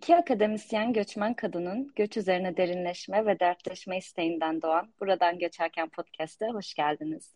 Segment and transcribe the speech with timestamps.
[0.00, 6.74] İki akademisyen göçmen kadının göç üzerine derinleşme ve dertleşme isteğinden doğan Buradan Göçerken Podcast'e hoş
[6.74, 7.34] geldiniz.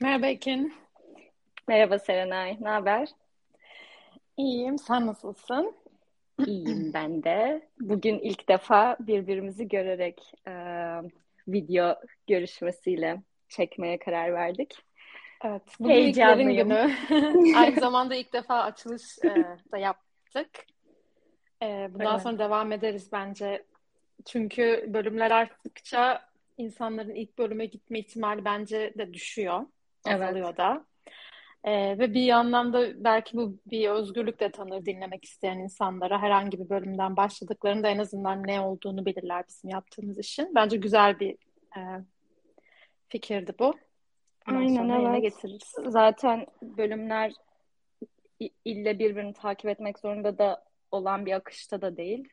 [0.00, 0.74] Merhaba Ekin.
[1.68, 3.08] Merhaba Serenay, ne haber?
[4.36, 5.74] İyiyim, sen nasılsın?
[6.46, 7.68] İyiyim ben de.
[7.80, 10.52] Bugün ilk defa birbirimizi görerek e,
[11.48, 14.74] video görüşmesiyle çekmeye karar verdik.
[15.44, 16.68] Evet, bugün Heyecanlıyım.
[16.68, 16.90] günü.
[17.56, 19.78] Aynı zamanda ilk defa açılış e, da
[20.34, 20.66] yaptık.
[21.62, 22.22] E, bundan evet.
[22.22, 23.64] sonra devam ederiz bence.
[24.26, 26.22] Çünkü bölümler arttıkça
[26.58, 29.66] insanların ilk bölüme gitme ihtimali bence de düşüyor.
[30.04, 30.58] Azalıyor evet.
[30.58, 30.84] da.
[31.64, 36.22] Ee, ve bir anlamda belki bu bir özgürlük de tanır dinlemek isteyen insanlara.
[36.22, 40.54] Herhangi bir bölümden başladıklarında en azından ne olduğunu bilirler bizim yaptığımız işin.
[40.54, 41.36] Bence güzel bir
[41.76, 41.80] e,
[43.08, 43.74] fikirdi bu.
[44.48, 45.22] Ondan Aynen evet.
[45.22, 45.74] getiririz.
[45.86, 47.32] Zaten bölümler
[48.64, 52.28] ille birbirini takip etmek zorunda da olan bir akışta da değil.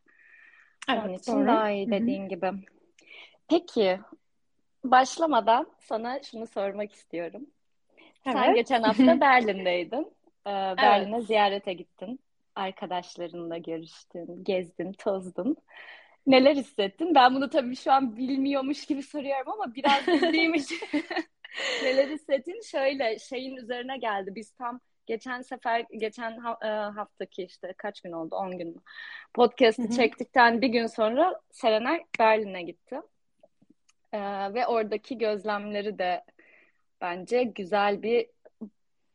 [0.90, 1.48] Evet, Onun için doğru.
[1.48, 2.30] daha iyi dediğin Hı-hı.
[2.30, 2.52] gibi.
[3.48, 4.00] Peki
[4.84, 7.48] başlamadan sana şunu sormak istiyorum.
[8.26, 8.38] Evet.
[8.38, 10.12] Sen geçen hafta Berlin'deydin.
[10.48, 11.28] Ee, Berlin'e evet.
[11.28, 12.20] ziyarete gittin.
[12.56, 15.58] Arkadaşlarınla görüştün, gezdin, tozdun.
[16.28, 17.16] Neler hissettin?
[17.16, 20.78] Ben bunu tabii şu an bilmiyormuş gibi soruyorum ama biraz bildiğim için
[21.84, 22.62] neler hissettin?
[22.62, 24.36] Şöyle şeyin üzerine geldi.
[24.36, 28.82] Biz tam geçen sefer geçen e, haftaki işte kaç gün oldu 10 gün mü
[29.34, 33.02] podcast'ı çektikten bir gün sonra Serenay Berlin'e gitti.
[34.14, 36.24] Ee, ve oradaki gözlemleri de
[37.02, 38.28] bence güzel bir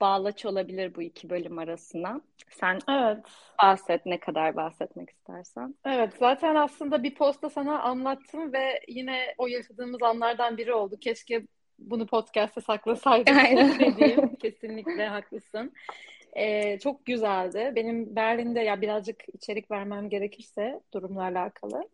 [0.01, 2.21] bağlaç olabilir bu iki bölüm arasına.
[2.49, 3.25] Sen evet.
[3.63, 5.75] bahset ne kadar bahsetmek istersen.
[5.85, 10.97] Evet zaten aslında bir posta sana anlattım ve yine o yaşadığımız anlardan biri oldu.
[11.01, 11.43] Keşke
[11.91, 13.37] bunu podcast'te saklasaydım
[13.79, 15.73] dediğim kesinlikle haklısın.
[16.37, 17.73] Ee, çok güzeldi.
[17.77, 21.89] Benim Berlin'de ya birazcık içerik vermem gerekirse durumla alakalı.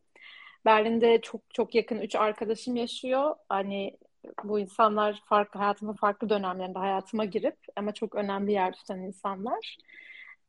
[0.64, 3.34] Berlin'de çok çok yakın üç arkadaşım yaşıyor.
[3.48, 3.96] Hani
[4.44, 9.76] bu insanlar farklı hayatımın farklı dönemlerinde hayatıma girip ama çok önemli yer tutan insanlar.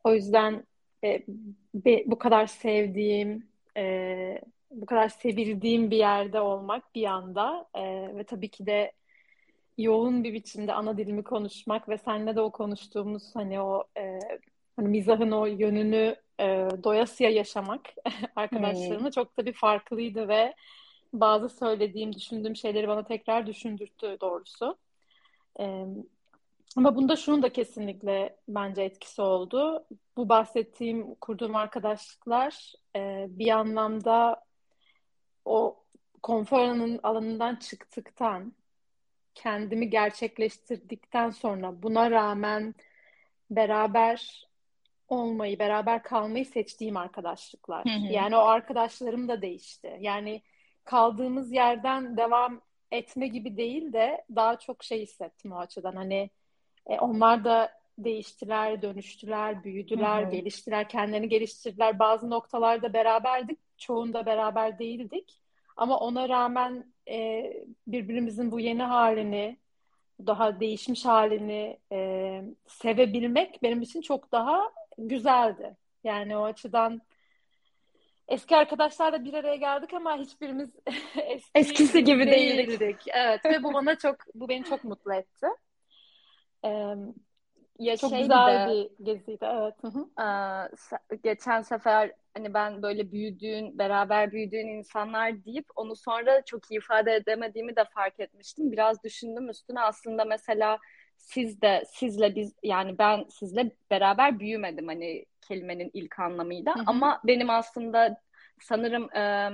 [0.03, 0.63] O yüzden
[1.03, 1.23] e,
[1.73, 3.47] be, bu kadar sevdiğim,
[3.77, 4.41] e,
[4.71, 7.81] bu kadar sevildiğim bir yerde olmak bir anda e,
[8.15, 8.91] ve tabii ki de
[9.79, 14.19] yoğun bir biçimde ana dilimi konuşmak ve seninle de o konuştuğumuz hani o e,
[14.75, 17.81] hani mizahın o yönünü e, doyasıya yaşamak
[18.35, 19.11] arkadaşlarımla hmm.
[19.11, 20.53] çok da bir farklıydı ve
[21.13, 24.77] bazı söylediğim, düşündüğüm şeyleri bana tekrar düşündürttü doğrusu.
[25.59, 25.85] E,
[26.77, 29.85] ama bunda şunun da kesinlikle bence etkisi oldu.
[30.17, 34.45] Bu bahsettiğim, kurduğum arkadaşlıklar e, bir anlamda
[35.45, 35.83] o
[36.21, 36.59] konfor
[37.03, 38.53] alanından çıktıktan,
[39.39, 42.75] kendimi gerçekleştirdikten sonra buna rağmen
[43.51, 44.47] beraber
[45.07, 47.85] olmayı, beraber kalmayı seçtiğim arkadaşlıklar.
[47.85, 48.13] Hı hı.
[48.13, 49.97] Yani o arkadaşlarım da değişti.
[49.99, 50.41] Yani
[50.83, 52.61] kaldığımız yerden devam
[52.91, 55.95] etme gibi değil de daha çok şey hissettim o açıdan.
[55.95, 56.29] Hani
[56.87, 60.31] e, onlar da değiştiler, dönüştüler, büyüdüler, Hı-hı.
[60.31, 61.99] geliştiler, kendilerini geliştirdiler.
[61.99, 65.41] Bazı noktalarda beraberdik, çoğunda beraber değildik.
[65.77, 67.53] Ama ona rağmen e,
[67.87, 69.57] birbirimizin bu yeni halini,
[70.27, 75.77] daha değişmiş halini e, sevebilmek benim için çok daha güzeldi.
[76.03, 77.01] Yani o açıdan
[78.27, 80.75] eski arkadaşlarla bir araya geldik ama hiçbirimiz
[81.15, 82.79] eski eskisi gibi değildik.
[82.79, 83.01] değildik.
[83.07, 85.47] Evet ve bu bana çok bu beni çok mutlu etti.
[86.65, 86.95] Ee,
[87.79, 89.45] ya çok şey güzel de, bir geziydi.
[89.45, 89.75] Evet.
[89.81, 90.69] Hı hı.
[91.23, 97.15] Geçen sefer hani ben böyle büyüdüğün, beraber büyüdüğün insanlar deyip onu sonra çok iyi ifade
[97.15, 98.71] edemediğimi de fark etmiştim.
[98.71, 100.79] Biraz düşündüm üstüne aslında mesela
[101.17, 106.83] siz de sizle biz yani ben sizle beraber büyümedim hani kelimenin ilk anlamıyla hı hı.
[106.87, 108.21] ama benim aslında
[108.61, 109.51] sanırım e,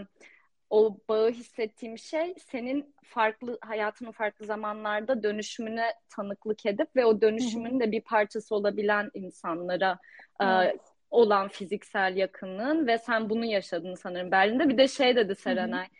[0.70, 7.80] o bağı hissettiğim şey senin farklı hayatının farklı zamanlarda dönüşümüne tanıklık edip ve o dönüşümün
[7.80, 10.00] de bir parçası olabilen insanlara
[10.42, 10.95] evet.
[11.12, 14.70] E, olan fiziksel yakınlığın ve sen bunu yaşadın sanırım Berlin'de.
[14.70, 15.86] Bir de şey dedi Serenay.
[15.86, 15.96] Hı hı.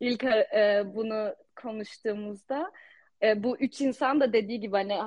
[0.00, 2.72] İlk e, bunu konuştuğumuzda
[3.22, 4.98] e, bu üç insan da dediği gibi hani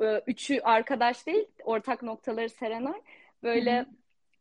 [0.00, 3.02] e, üçü arkadaş değil ortak noktaları Serenay.
[3.42, 3.86] Böyle hı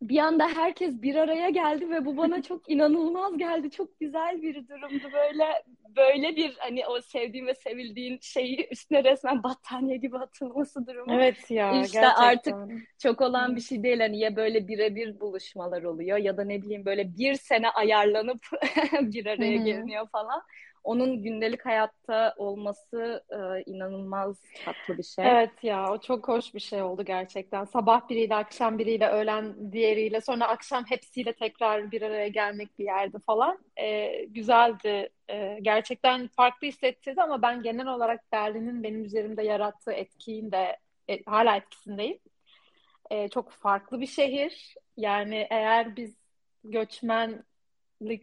[0.01, 3.71] bir anda herkes bir araya geldi ve bu bana çok inanılmaz geldi.
[3.71, 5.45] Çok güzel bir durumdu böyle
[5.97, 11.13] böyle bir hani o sevdiğin ve sevildiğin şeyi üstüne resmen battaniye gibi atılması durumu.
[11.13, 12.23] Evet ya işte gerçekten.
[12.23, 12.55] artık
[12.97, 16.85] çok olan bir şey değil hani ya böyle birebir buluşmalar oluyor ya da ne bileyim
[16.85, 18.41] böyle bir sene ayarlanıp
[19.01, 20.41] bir araya geliniyor falan.
[20.83, 25.27] Onun gündelik hayatta olması e, inanılmaz tatlı bir şey.
[25.27, 27.65] Evet ya o çok hoş bir şey oldu gerçekten.
[27.65, 33.19] Sabah biriyle, akşam biriyle, öğlen diğeriyle, sonra akşam hepsiyle tekrar bir araya gelmek bir yerde
[33.19, 33.59] falan.
[33.79, 35.09] E, güzeldi.
[35.29, 40.77] E, gerçekten farklı hissettirdi ama ben genel olarak Berlin'in benim üzerimde yarattığı etkiyin de
[41.09, 42.19] e, hala etkisindeyim.
[43.12, 44.75] E, çok farklı bir şehir.
[44.97, 46.15] Yani eğer biz
[46.63, 47.56] göçmenlik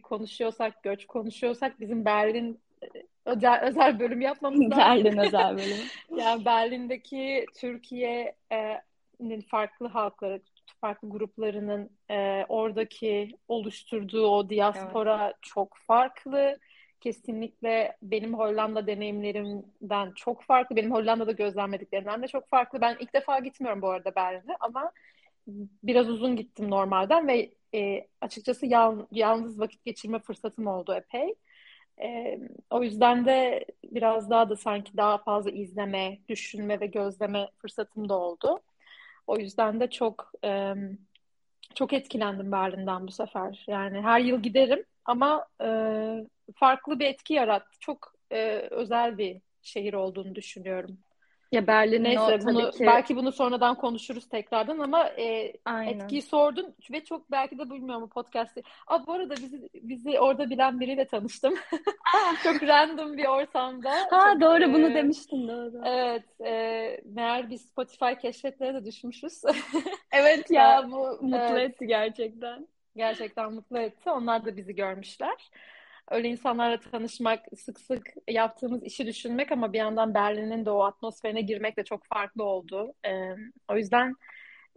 [0.01, 2.87] konuşuyorsak, göç konuşuyorsak bizim Berlin e,
[3.25, 4.77] özel, özel bölüm yapmamız lazım.
[4.77, 5.83] Berlin özel bölümü.
[6.21, 10.41] yani Berlin'deki Türkiye'nin farklı halkları,
[10.81, 15.35] farklı gruplarının e, oradaki oluşturduğu o diaspora evet.
[15.41, 16.59] çok farklı.
[17.01, 20.75] Kesinlikle benim Hollanda deneyimlerimden çok farklı.
[20.75, 22.81] Benim Hollanda'da gözlemlediklerimden de çok farklı.
[22.81, 24.91] Ben ilk defa gitmiyorum bu arada Berlin'e ama
[25.83, 31.35] biraz uzun gittim normalden ve e, açıkçası yal, yalnız vakit geçirme fırsatım oldu epey.
[32.01, 32.39] E,
[32.69, 38.19] o yüzden de biraz daha da sanki daha fazla izleme, düşünme ve gözleme fırsatım da
[38.19, 38.61] oldu.
[39.27, 40.73] O yüzden de çok e,
[41.75, 43.65] çok etkilendim Berlin'den bu sefer.
[43.67, 45.67] Yani her yıl giderim ama e,
[46.55, 47.79] farklı bir etki yarattı.
[47.79, 50.97] Çok e, özel bir şehir olduğunu düşünüyorum.
[51.55, 52.85] Ya Berlin Neyse o, bunu ki...
[52.85, 55.53] belki bunu sonradan konuşuruz tekrardan ama e,
[55.85, 58.63] etkiyi sordun ve çok belki de bilmiyorum bu podcast'i.
[58.87, 61.53] Aa, bu arada bizi bizi orada bilen biriyle tanıştım.
[62.43, 63.91] çok random bir ortamda.
[63.91, 65.81] Ha çok, doğru e, bunu demiştin doğru.
[65.85, 66.41] Evet.
[66.41, 69.41] E, meğer biz Spotify keşfetlere de düşmüşüz.
[70.11, 71.71] evet ya bu mutlu evet.
[71.71, 72.67] etti gerçekten.
[72.95, 74.09] Gerçekten mutlu etti.
[74.09, 75.49] Onlar da bizi görmüşler
[76.11, 81.41] öyle insanlarla tanışmak, sık sık yaptığımız işi düşünmek ama bir yandan Berlin'in de o atmosferine
[81.41, 82.93] girmek de çok farklı oldu.
[83.05, 83.35] Ee,
[83.67, 84.15] o yüzden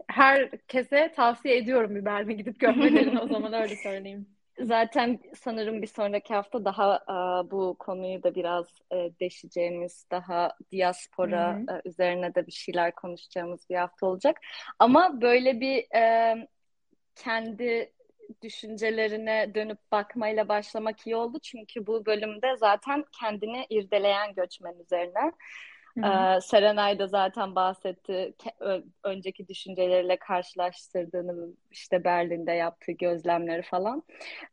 [0.07, 4.27] herkese tavsiye ediyorum bir Berlin'e gidip görmelerini o zaman öyle söyleyeyim.
[4.59, 11.59] Zaten sanırım bir sonraki hafta daha e, bu konuyu da biraz e, deşeceğimiz, daha diaspora
[11.69, 14.37] e, üzerine de bir şeyler konuşacağımız bir hafta olacak.
[14.79, 16.35] Ama böyle bir e,
[17.15, 17.93] kendi
[18.41, 21.39] düşüncelerine dönüp bakmayla başlamak iyi oldu.
[21.39, 25.31] Çünkü bu bölümde zaten kendini irdeleyen göçmen üzerine.
[25.97, 28.33] Ee, Serenay da zaten bahsetti
[29.03, 34.03] önceki düşünceleriyle karşılaştırdığını işte Berlin'de yaptığı gözlemleri falan.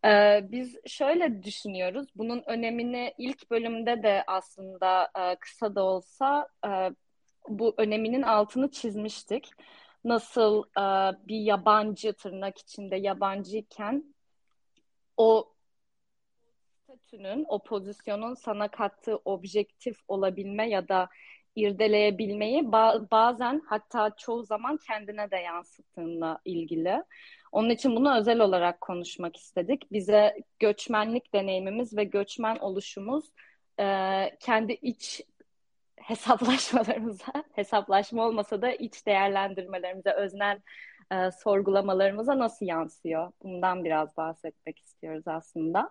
[0.05, 2.07] Ee, biz şöyle düşünüyoruz.
[2.17, 6.71] Bunun önemini ilk bölümde de aslında e, kısa da olsa e,
[7.49, 9.51] bu öneminin altını çizmiştik
[10.05, 10.85] nasıl e,
[11.29, 14.15] bir yabancı tırnak içinde yabancıyken
[15.17, 15.53] o
[16.83, 21.09] statünün, o pozisyonun sana kattığı objektif olabilme ya da
[21.57, 27.03] irdeleyebilmeyi ba- bazen hatta çoğu zaman kendine de yansıttığınla ilgili.
[27.53, 29.93] Onun için bunu özel olarak konuşmak istedik.
[29.93, 33.25] Bize göçmenlik deneyimimiz ve göçmen oluşumuz
[33.81, 33.87] e,
[34.41, 35.23] kendi iç
[36.07, 40.61] hesaplaşmalarımıza, hesaplaşma olmasa da iç değerlendirmelerimize, öznel
[41.13, 43.33] e, sorgulamalarımıza nasıl yansıyor?
[43.43, 45.91] Bundan biraz bahsetmek istiyoruz aslında.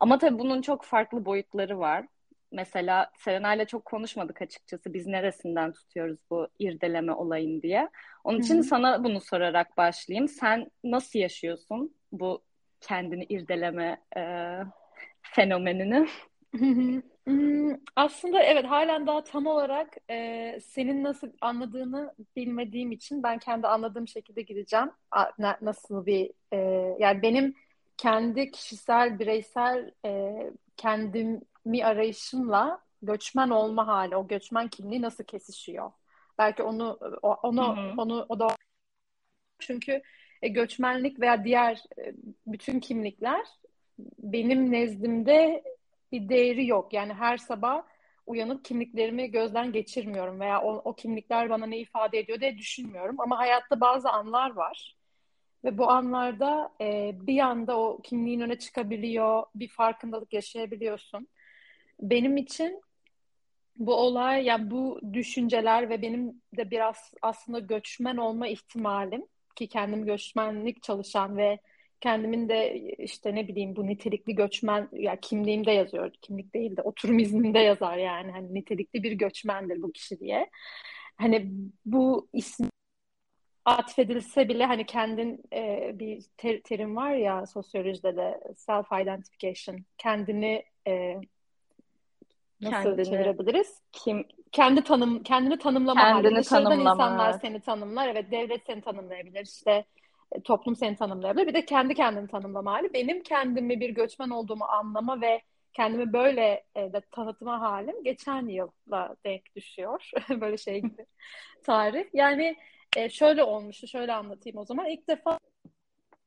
[0.00, 2.06] Ama tabii bunun çok farklı boyutları var.
[2.52, 4.94] Mesela Serenay'la çok konuşmadık açıkçası.
[4.94, 7.88] Biz neresinden tutuyoruz bu irdeleme olayını diye.
[8.24, 8.64] Onun için Hı-hı.
[8.64, 10.28] sana bunu sorarak başlayayım.
[10.28, 12.42] Sen nasıl yaşıyorsun bu
[12.80, 14.22] kendini irdeleme e,
[15.22, 16.08] fenomenini?
[17.96, 24.08] Aslında evet halen daha tam olarak e, senin nasıl anladığını bilmediğim için ben kendi anladığım
[24.08, 24.90] şekilde gideceğim.
[25.60, 26.56] Nasıl bir e,
[26.98, 27.54] yani benim
[27.96, 30.34] kendi kişisel bireysel e,
[30.76, 35.92] kendimi arayışımla göçmen olma hali, o göçmen kimliği nasıl kesişiyor?
[36.38, 36.98] Belki onu
[37.42, 38.56] onu onu o da
[39.58, 40.02] çünkü
[40.42, 42.14] e, göçmenlik veya diğer e,
[42.46, 43.46] bütün kimlikler
[44.18, 45.62] benim nezdimde
[46.12, 46.92] bir değeri yok.
[46.92, 47.82] Yani her sabah
[48.26, 53.20] uyanıp kimliklerimi gözden geçirmiyorum veya o, o kimlikler bana ne ifade ediyor diye düşünmüyorum.
[53.20, 54.96] Ama hayatta bazı anlar var.
[55.64, 61.28] Ve bu anlarda e, bir anda o kimliğin öne çıkabiliyor, bir farkındalık yaşayabiliyorsun.
[62.00, 62.82] Benim için
[63.76, 69.26] bu olay, yani bu düşünceler ve benim de biraz aslında göçmen olma ihtimalim
[69.56, 71.58] ki kendim göçmenlik çalışan ve
[72.00, 76.10] kendimin de işte ne bileyim bu nitelikli göçmen ya kimliğimde yazıyor.
[76.22, 78.32] Kimlik değil de oturum izninde yazar yani.
[78.32, 80.50] Hani nitelikli bir göçmendir bu kişi diye.
[81.16, 81.50] Hani
[81.84, 82.70] bu isim
[83.64, 90.64] atfedilse bile hani kendin e, bir ter, terim var ya sosyolojide de self identification kendini
[90.86, 91.16] e,
[92.60, 93.82] nasıl kendini, çevirebiliriz?
[93.92, 96.36] Kim kendi tanım kendini tanımlama kendini hali.
[96.36, 96.92] Dışarıdan tanımlama.
[96.92, 98.08] insanlar seni tanımlar.
[98.08, 99.46] Evet devlet seni tanımlayabilir.
[99.46, 99.84] İşte
[100.44, 101.46] toplum seni tanımlayabilir.
[101.46, 102.92] Bir de kendi kendini tanımlama hali.
[102.92, 109.16] Benim kendimi bir göçmen olduğumu anlama ve kendimi böyle e, de tanıtma halim geçen yılla
[109.24, 110.10] denk düşüyor.
[110.40, 111.06] böyle şey gibi
[111.64, 112.04] tarih.
[112.12, 112.56] Yani
[112.96, 114.86] e, şöyle olmuştu, şöyle anlatayım o zaman.
[114.86, 115.38] İlk defa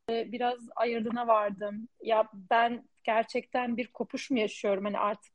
[0.09, 1.87] e, biraz ayırdına vardım.
[2.01, 4.85] Ya ben gerçekten bir kopuş mu yaşıyorum?
[4.85, 5.33] Hani artık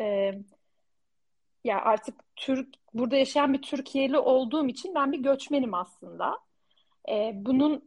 [0.00, 0.32] e,
[1.64, 6.45] ya artık Türk burada yaşayan bir Türkiye'li olduğum için ben bir göçmenim aslında.
[7.08, 7.82] E, bunun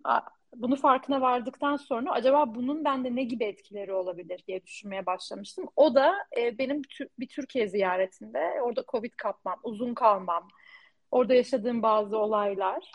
[0.56, 5.66] bunu farkına vardıktan sonra acaba bunun bende ne gibi etkileri olabilir diye düşünmeye başlamıştım.
[5.76, 6.82] O da e, benim
[7.20, 10.48] bir Türkiye ziyaretinde orada Covid kapmam, uzun kalmam,
[11.12, 12.92] orada yaşadığım bazı olaylar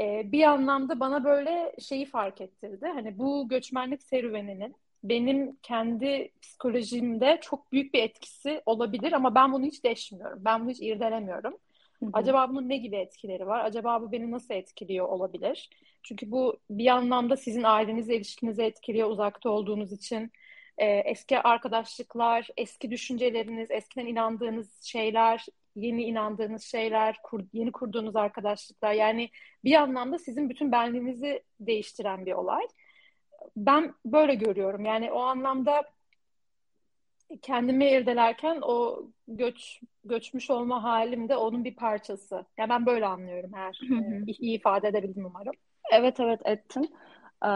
[0.00, 2.86] e, bir anlamda bana böyle şeyi fark ettirdi.
[2.86, 9.64] Hani bu göçmenlik serüveninin benim kendi psikolojimde çok büyük bir etkisi olabilir ama ben bunu
[9.64, 10.38] hiç deşmiyorum.
[10.44, 11.58] Ben bunu hiç irdelemiyorum.
[12.12, 13.64] Acaba bunun ne gibi etkileri var?
[13.64, 15.70] Acaba bu beni nasıl etkiliyor olabilir?
[16.02, 20.32] Çünkü bu bir anlamda sizin ailenizle ilişkinizi etkiliyor uzakta olduğunuz için.
[20.78, 25.46] Ee, eski arkadaşlıklar, eski düşünceleriniz, eskiden inandığınız şeyler,
[25.76, 28.92] yeni inandığınız şeyler, kur, yeni kurduğunuz arkadaşlıklar.
[28.92, 29.30] Yani
[29.64, 32.62] bir anlamda sizin bütün benliğinizi değiştiren bir olay.
[33.56, 34.84] Ben böyle görüyorum.
[34.84, 35.82] Yani o anlamda
[37.42, 42.44] kendimi irdelerken o göç göçmüş olma halimde onun bir parçası.
[42.58, 45.54] Yani ben böyle anlıyorum her e, iyi ifade edebildim umarım.
[45.92, 46.94] Evet evet ettin.
[47.44, 47.48] Ee,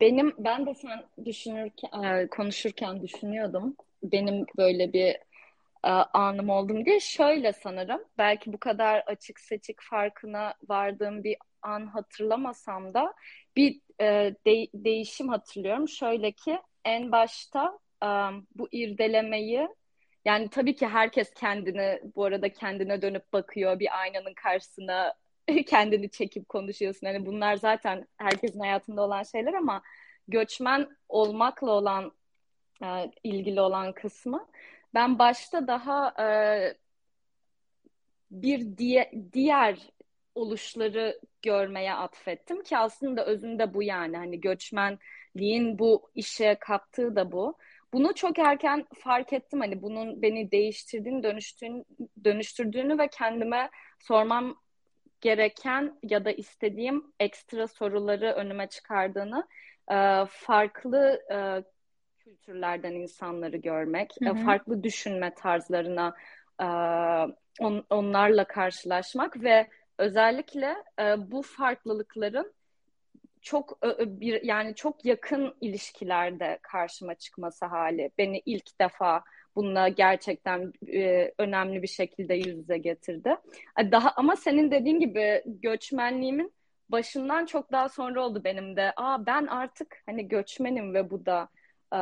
[0.00, 3.76] benim ben de sen düşünürken e, konuşurken düşünüyordum.
[4.02, 5.16] Benim böyle bir
[5.84, 8.04] e, anım oldum diye şöyle sanırım.
[8.18, 13.14] Belki bu kadar açık seçik farkına vardığım bir an hatırlamasam da
[13.56, 14.06] bir e,
[14.46, 15.88] de, değişim hatırlıyorum.
[15.88, 17.78] Şöyle ki en başta
[18.54, 19.68] bu irdelemeyi
[20.24, 25.14] yani tabii ki herkes kendini bu arada kendine dönüp bakıyor bir aynanın karşısına
[25.66, 27.06] kendini çekip konuşuyorsun.
[27.06, 29.82] Hani bunlar zaten herkesin hayatında olan şeyler ama
[30.28, 32.12] göçmen olmakla olan
[32.82, 34.48] e, ilgili olan kısmı
[34.94, 36.26] ben başta daha e,
[38.30, 39.78] bir diye, diğer
[40.34, 47.58] oluşları görmeye atfettim ki aslında özünde bu yani hani göçmenliğin bu işe kattığı da bu.
[47.92, 51.84] Bunu çok erken fark ettim hani bunun beni değiştirdiğini, dönüştüğünü,
[52.24, 54.56] dönüştürdüğünü ve kendime sormam
[55.20, 59.46] gereken ya da istediğim ekstra soruları önüme çıkardığını,
[59.90, 61.38] e, farklı e,
[62.18, 64.34] kültürlerden insanları görmek, hı hı.
[64.34, 66.14] farklı düşünme tarzlarına
[66.60, 66.66] e,
[67.60, 69.68] on, onlarla karşılaşmak ve
[69.98, 72.52] özellikle e, bu farklılıkların
[73.40, 79.22] çok bir yani çok yakın ilişkilerde karşıma çıkması hali beni ilk defa
[79.56, 83.36] bununla gerçekten e, önemli bir şekilde yüz yüze getirdi.
[83.78, 86.52] Daha ama senin dediğin gibi göçmenliğimin
[86.88, 88.92] başından çok daha sonra oldu benim de.
[88.96, 91.48] Aa ben artık hani göçmenim ve bu da
[91.92, 92.00] e,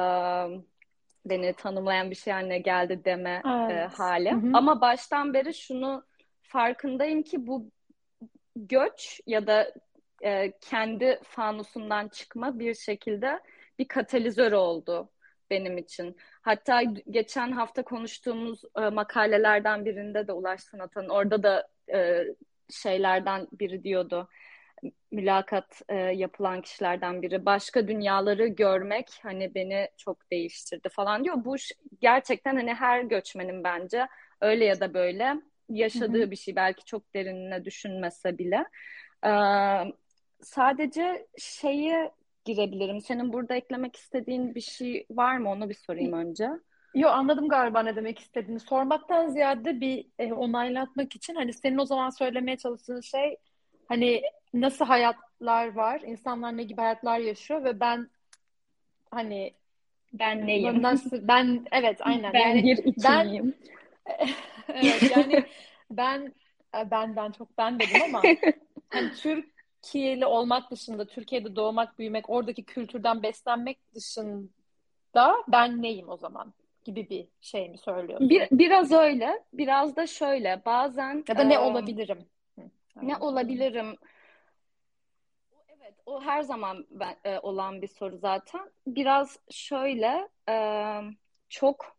[1.25, 3.93] beni tanımlayan bir şey haline geldi deme evet.
[3.93, 4.33] e, hali.
[4.33, 4.51] Hı hı.
[4.55, 6.05] Ama baştan beri şunu
[6.43, 7.71] farkındayım ki bu
[8.57, 9.73] göç ya da
[10.23, 13.41] e, kendi fanusundan çıkma bir şekilde
[13.79, 15.11] bir katalizör oldu
[15.51, 16.17] benim için.
[16.43, 22.25] Hatta geçen hafta konuştuğumuz e, makalelerden birinde de Ulaş Sanatan'ın orada da e,
[22.71, 24.29] şeylerden biri diyordu.
[25.11, 27.47] Mülakat e, yapılan kişilerden biri.
[27.47, 31.45] Başka dünyaları görmek hani beni çok değiştirdi falan diyor.
[31.45, 31.57] Bu
[32.01, 34.07] gerçekten hani her göçmenin bence
[34.41, 35.37] öyle ya da böyle
[35.69, 36.31] yaşadığı Hı-hı.
[36.31, 36.57] bir şey.
[36.57, 38.65] Belki çok derinine düşünmese bile.
[39.25, 39.31] Ee,
[40.43, 42.11] sadece şeyi
[42.45, 43.01] girebilirim.
[43.01, 45.51] Senin burada eklemek istediğin bir şey var mı?
[45.51, 46.49] Onu bir sorayım önce.
[46.95, 48.61] Yo anladım galiba ne demek istediğini.
[48.61, 53.37] Sormaktan ziyade bir e, onaylatmak için hani senin o zaman söylemeye çalıştığın şey
[53.89, 54.23] hani
[54.55, 58.09] nasıl hayatlar var, insanlar ne gibi hayatlar yaşıyor ve ben
[59.11, 59.55] hani
[60.13, 60.83] ben neyim?
[60.83, 62.33] Nasıl ben evet aynen.
[62.33, 63.55] Ben yani, bir içimiyim.
[64.07, 64.29] Ben,
[64.75, 65.45] evet yani
[65.91, 66.35] ben
[66.91, 68.23] ben ben çok ben dedim ama
[68.89, 69.58] hani Türk
[69.89, 76.53] Türkiye'li olmak dışında, Türkiye'de doğmak, büyümek, oradaki kültürden beslenmek dışında ben neyim o zaman
[76.85, 78.31] gibi bir şey mi söylüyorsun?
[78.31, 80.63] Bir, biraz öyle, biraz da şöyle.
[80.67, 82.27] Bazen ya da ne e, olabilirim?
[83.03, 83.97] Ne olabilirim?
[85.69, 88.71] Evet, o her zaman ben, e, olan bir soru zaten.
[88.87, 90.57] Biraz şöyle, e,
[91.49, 91.97] çok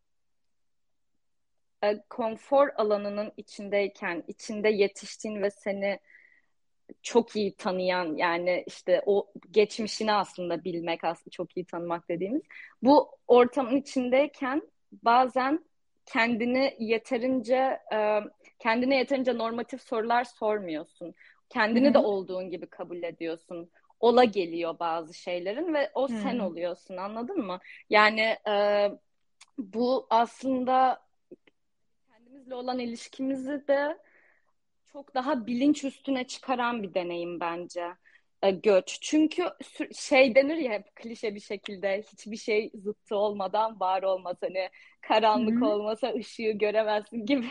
[1.83, 5.99] e, konfor alanının içindeyken, içinde yetiştiğin ve seni
[7.01, 12.41] çok iyi tanıyan yani işte o geçmişini aslında bilmek aslında çok iyi tanımak dediğimiz
[12.83, 14.61] bu ortamın içindeyken
[15.03, 15.65] bazen
[16.05, 18.19] kendini yeterince e,
[18.59, 21.15] kendine yeterince normatif sorular sormuyorsun.
[21.49, 21.93] Kendini Hı-hı.
[21.93, 23.71] de olduğun gibi kabul ediyorsun.
[23.99, 26.17] Ola geliyor bazı şeylerin ve o Hı-hı.
[26.17, 27.59] sen oluyorsun anladın mı?
[27.89, 28.87] Yani e,
[29.57, 31.01] bu aslında
[32.07, 33.97] kendimizle olan ilişkimizi de
[34.93, 37.85] çok daha bilinç üstüne çıkaran bir deneyim bence
[38.43, 38.97] e, göç.
[39.01, 39.43] Çünkü
[39.95, 44.37] şey denir ya hep klişe bir şekilde hiçbir şey zıttı olmadan var olmaz.
[44.41, 44.69] Hani
[45.01, 45.69] karanlık Hı-hı.
[45.69, 47.47] olmasa ışığı göremezsin gibi.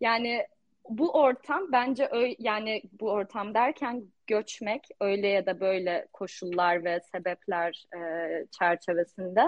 [0.00, 0.46] Yani
[0.88, 7.00] bu ortam bence öyle yani bu ortam derken göçmek öyle ya da böyle koşullar ve
[7.00, 8.00] sebepler e,
[8.58, 9.42] çerçevesinde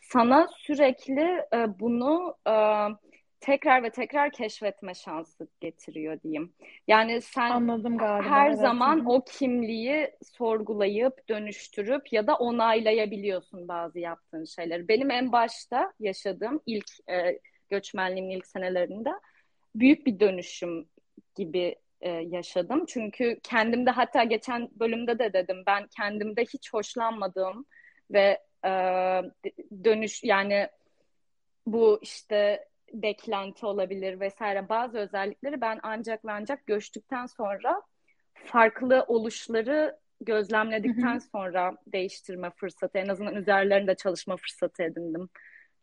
[0.00, 2.54] sana sürekli e, bunu e,
[3.44, 6.52] tekrar ve tekrar keşfetme şansı getiriyor diyeyim.
[6.88, 8.58] Yani sen Anladım galiba, her evet.
[8.58, 14.88] zaman o kimliği sorgulayıp dönüştürüp ya da onaylayabiliyorsun bazı yaptığın şeyleri.
[14.88, 19.10] Benim en başta yaşadığım ilk e, göçmenliğimin ilk senelerinde
[19.74, 20.88] büyük bir dönüşüm
[21.34, 22.84] gibi e, yaşadım.
[22.88, 27.66] Çünkü kendimde hatta geçen bölümde de dedim ben kendimde hiç hoşlanmadığım
[28.10, 28.70] ve e,
[29.84, 30.68] dönüş yani
[31.66, 32.68] bu işte
[33.02, 37.82] beklenti olabilir vesaire bazı özellikleri ben ancak ve ancak göçtükten sonra
[38.34, 41.20] farklı oluşları gözlemledikten hı hı.
[41.20, 45.28] sonra değiştirme fırsatı en azından üzerlerinde çalışma fırsatı edindim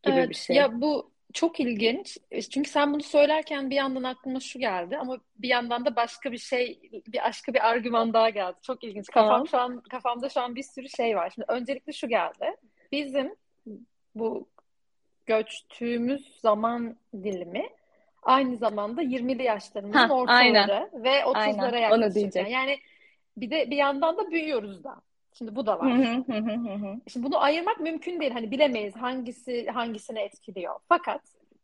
[0.03, 0.55] gibi evet, bir şey.
[0.55, 2.17] Ya bu çok ilginç.
[2.51, 6.37] Çünkü sen bunu söylerken bir yandan aklıma şu geldi ama bir yandan da başka bir
[6.37, 8.57] şey, bir başka bir argüman daha geldi.
[8.61, 9.07] Çok ilginç.
[9.07, 9.47] Kafam tamam.
[9.47, 11.31] şu an kafamda şu an bir sürü şey var.
[11.35, 12.55] Şimdi öncelikle şu geldi.
[12.91, 13.35] Bizim
[14.15, 14.49] bu
[15.31, 17.69] göçtüğümüz zaman dilimi
[18.23, 21.03] aynı zamanda 20'li yaşlarımızın ha, ortaları aynen.
[21.03, 22.45] ve 30'lara yaklaşırken.
[22.45, 22.79] Yani
[23.37, 24.95] bir de bir yandan da büyüyoruz da.
[25.33, 25.91] Şimdi bu da var.
[27.07, 28.31] Şimdi bunu ayırmak mümkün değil.
[28.31, 30.75] Hani bilemeyiz hangisi hangisini etkiliyor.
[30.89, 31.21] Fakat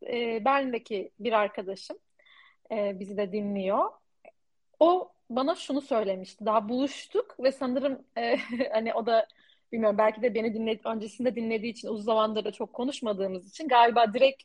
[0.07, 1.97] e, Berlin'deki bir arkadaşım
[2.71, 3.89] e, bizi de dinliyor.
[4.79, 6.45] O bana şunu söylemişti.
[6.45, 8.37] Daha buluştuk ve sanırım e,
[8.71, 9.27] hani o da
[9.71, 14.13] bilmiyorum belki de beni dinledi, öncesinde dinlediği için uzun zamandır da çok konuşmadığımız için galiba
[14.13, 14.43] direkt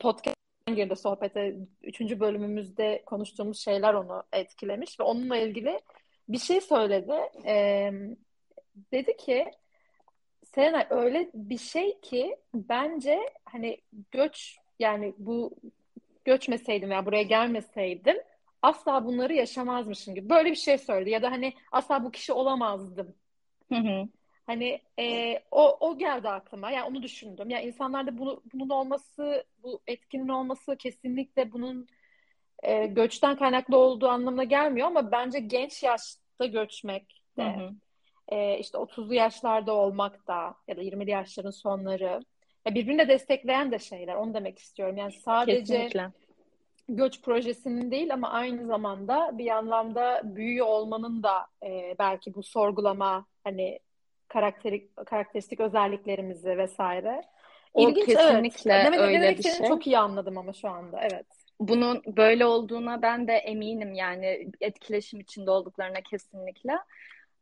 [0.00, 1.56] podcast girdi sohbete.
[1.82, 5.80] Üçüncü bölümümüzde konuştuğumuz şeyler onu etkilemiş ve onunla ilgili
[6.28, 7.14] bir şey söyledi.
[7.46, 7.92] Ee,
[8.92, 9.50] dedi ki
[10.54, 15.56] Serena öyle bir şey ki bence hani göç yani bu
[16.24, 18.16] göçmeseydim ya buraya gelmeseydim
[18.62, 23.14] asla bunları yaşamazmışım gibi böyle bir şey söyledi ya da hani asla bu kişi olamazdım.
[23.68, 24.08] Hı hı.
[24.46, 26.70] Hani e, o o geldi aklıma.
[26.70, 27.50] Yani onu düşündüm.
[27.50, 31.88] Yani insanlarda bunu, bunun olması, bu etkinin olması kesinlikle bunun
[32.62, 37.70] e, göçten kaynaklı olduğu anlamına gelmiyor ama bence genç yaşta göçmek de hı hı.
[38.28, 42.20] E, işte 30'lu yaşlarda olmak da ya da 20'li yaşların sonları
[42.66, 44.14] ya birbirini de destekleyen de şeyler.
[44.14, 44.96] Onu demek istiyorum.
[44.96, 46.10] Yani sadece Kesinlikle.
[46.88, 53.26] göç projesinin değil ama aynı zamanda bir anlamda büyüyor olmanın da e, belki bu sorgulama
[53.44, 53.78] hani
[54.34, 57.22] karakterik, karakteristik özelliklerimizi vesaire.
[57.74, 58.84] O İlginç, kesinlikle evet.
[58.84, 59.68] Demek, öyle bir şey.
[59.68, 61.26] Çok iyi anladım ama şu anda evet.
[61.60, 66.72] Bunun böyle olduğuna ben de eminim yani etkileşim içinde olduklarına kesinlikle.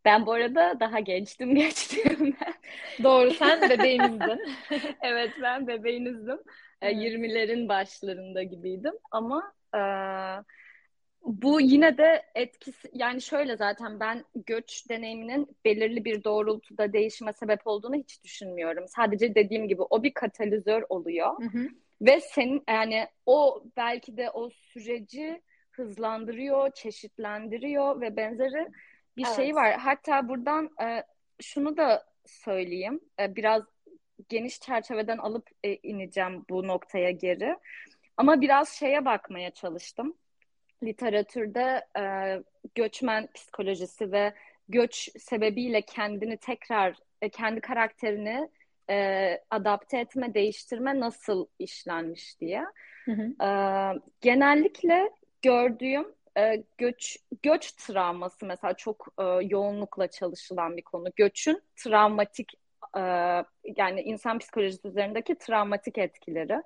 [0.05, 2.55] Ben bu arada daha gençtim geçtiğimde.
[3.03, 4.41] Doğru sen bebeğimizdin.
[5.03, 6.39] evet ben bebeğinizdim.
[6.83, 6.97] Evet.
[6.97, 9.81] 20'lerin başlarında gibiydim ama e,
[11.25, 17.67] bu yine de etkisi yani şöyle zaten ben göç deneyiminin belirli bir doğrultuda değişime sebep
[17.67, 18.89] olduğunu hiç düşünmüyorum.
[18.89, 21.43] Sadece dediğim gibi o bir katalizör oluyor.
[21.43, 21.69] Hı hı.
[22.01, 28.69] Ve senin yani o belki de o süreci hızlandırıyor, çeşitlendiriyor ve benzeri
[29.17, 29.37] bir evet.
[29.37, 29.79] şey var.
[29.79, 31.03] Hatta buradan e,
[31.41, 33.01] şunu da söyleyeyim.
[33.21, 33.63] E, biraz
[34.29, 37.57] geniş çerçeveden alıp e, ineceğim bu noktaya geri.
[38.17, 40.15] Ama biraz şeye bakmaya çalıştım
[40.83, 42.05] literatürde e,
[42.75, 44.33] göçmen psikolojisi ve
[44.69, 48.49] göç sebebiyle kendini tekrar e, kendi karakterini
[48.91, 52.65] e, adapte etme, değiştirme nasıl işlenmiş diye.
[53.05, 53.45] Hı hı.
[53.47, 53.49] E,
[54.21, 55.11] genellikle
[55.43, 56.07] gördüğüm
[56.39, 61.09] e, göç göç travması mesela çok e, yoğunlukla çalışılan bir konu.
[61.17, 62.53] Göçün travmatik
[62.97, 63.01] e,
[63.77, 66.63] yani insan psikolojisi üzerindeki travmatik etkileri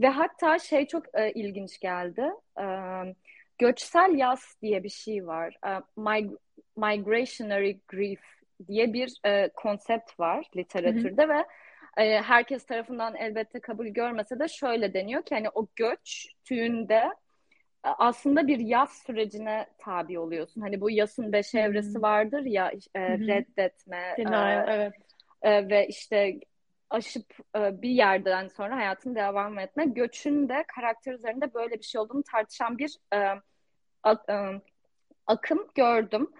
[0.00, 2.24] ve hatta şey çok e, ilginç geldi.
[2.60, 2.64] E,
[3.58, 5.56] göçsel yas diye bir şey var.
[5.66, 6.30] E, mig
[6.76, 8.20] migrationary grief
[8.68, 11.28] diye bir e, konsept var literatürde hı hı.
[11.28, 11.44] ve
[11.98, 17.02] e, herkes tarafından elbette kabul görmese de şöyle deniyor ki hani o göçtüğünde
[17.84, 20.60] e, aslında bir yaz sürecine tabi oluyorsun.
[20.60, 21.60] Hani bu yasın beş hmm.
[21.60, 24.24] evresi vardır ya e, reddetme, e,
[24.68, 24.92] evet.
[25.42, 26.40] e, ve işte
[26.90, 29.84] aşıp e, bir yerden sonra hayatını devam etme.
[29.84, 33.18] Göçün de karakter üzerinde böyle bir şey olduğunu tartışan bir e,
[35.26, 36.30] akım gördüm.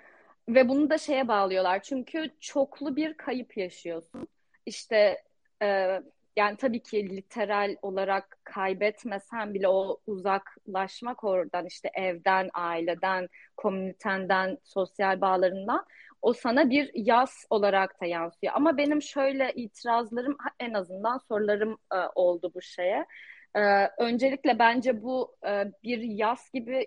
[0.49, 1.83] Ve bunu da şeye bağlıyorlar.
[1.83, 4.29] Çünkü çoklu bir kayıp yaşıyorsun.
[4.67, 5.23] İşte
[5.63, 6.01] e,
[6.37, 15.21] yani tabii ki literal olarak kaybetmesen bile o uzaklaşmak oradan işte evden, aileden, komünitenden, sosyal
[15.21, 15.87] bağlarından
[16.23, 18.53] o sana bir yaz olarak da yansıyor.
[18.57, 23.07] Ama benim şöyle itirazlarım en azından sorularım e, oldu bu şeye.
[23.55, 23.61] E,
[23.99, 26.87] öncelikle bence bu e, bir yaz gibi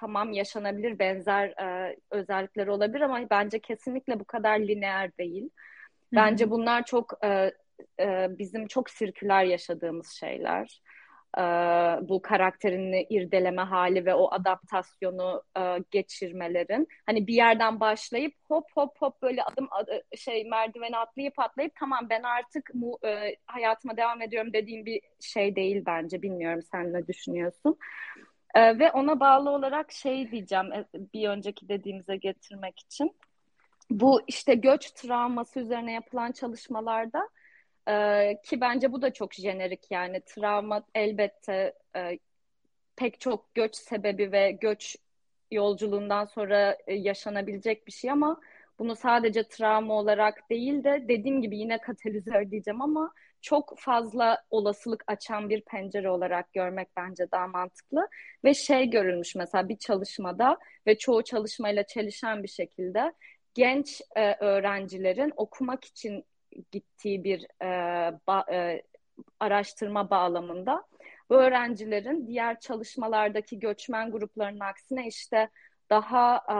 [0.00, 5.50] tamam yaşanabilir benzer e, özellikleri olabilir ama bence kesinlikle bu kadar lineer değil.
[6.12, 7.52] Bence bunlar çok e,
[8.00, 10.80] e, bizim çok sirküler yaşadığımız şeyler.
[11.38, 11.42] E,
[12.08, 18.96] bu karakterini irdeleme hali ve o adaptasyonu e, geçirmelerin hani bir yerden başlayıp hop hop
[18.98, 24.22] hop böyle adım adı, şey merdiveni atlayıp atlayıp tamam ben artık mu, e, hayatıma devam
[24.22, 27.78] ediyorum dediğim bir şey değil bence bilmiyorum sen ne düşünüyorsun.
[28.54, 33.16] E, ve ona bağlı olarak şey diyeceğim e, bir önceki dediğimize getirmek için.
[33.90, 37.28] Bu işte göç travması üzerine yapılan çalışmalarda
[37.88, 42.18] e, ki bence bu da çok jenerik yani travma elbette e,
[42.96, 44.96] pek çok göç sebebi ve göç
[45.50, 48.40] yolculuğundan sonra e, yaşanabilecek bir şey ama
[48.78, 55.04] bunu sadece travma olarak değil de dediğim gibi yine katalizör diyeceğim ama çok fazla olasılık
[55.06, 58.08] açan bir pencere olarak görmek bence daha mantıklı.
[58.44, 63.12] Ve şey görülmüş mesela bir çalışmada ve çoğu çalışmayla çelişen bir şekilde
[63.54, 66.24] genç e, öğrencilerin okumak için
[66.72, 67.68] gittiği bir e,
[68.26, 68.82] ba, e,
[69.40, 70.84] araştırma bağlamında
[71.30, 75.48] bu öğrencilerin diğer çalışmalardaki göçmen gruplarının aksine işte
[75.90, 76.56] daha e,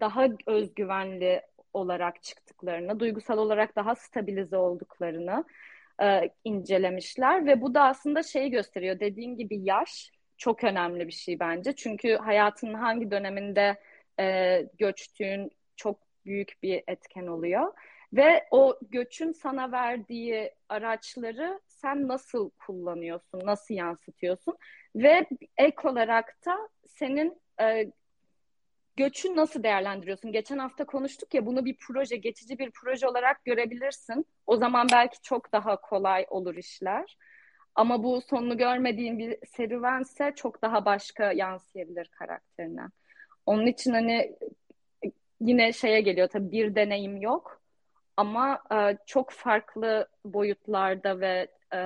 [0.00, 1.42] daha özgüvenli
[1.74, 5.44] olarak çıktıklarını, duygusal olarak daha stabilize olduklarını
[6.02, 9.00] e, incelemişler ve bu da aslında şeyi gösteriyor.
[9.00, 11.72] Dediğim gibi yaş çok önemli bir şey bence.
[11.72, 13.80] Çünkü hayatının hangi döneminde
[14.20, 17.72] e, göçtüğün çok büyük bir etken oluyor.
[18.12, 24.56] Ve o göçün sana verdiği araçları sen nasıl kullanıyorsun, nasıl yansıtıyorsun?
[24.96, 27.92] Ve ek olarak da senin e,
[28.96, 30.32] göçü nasıl değerlendiriyorsun?
[30.32, 34.26] Geçen hafta konuştuk ya bunu bir proje, geçici bir proje olarak görebilirsin.
[34.46, 37.16] O zaman belki çok daha kolay olur işler.
[37.74, 42.82] Ama bu sonunu görmediğin bir serüvense çok daha başka yansıyabilir karakterine.
[43.46, 44.36] Onun için hani
[45.40, 47.60] yine şeye geliyor tabii bir deneyim yok
[48.16, 51.80] ama e, çok farklı boyutlarda ve e,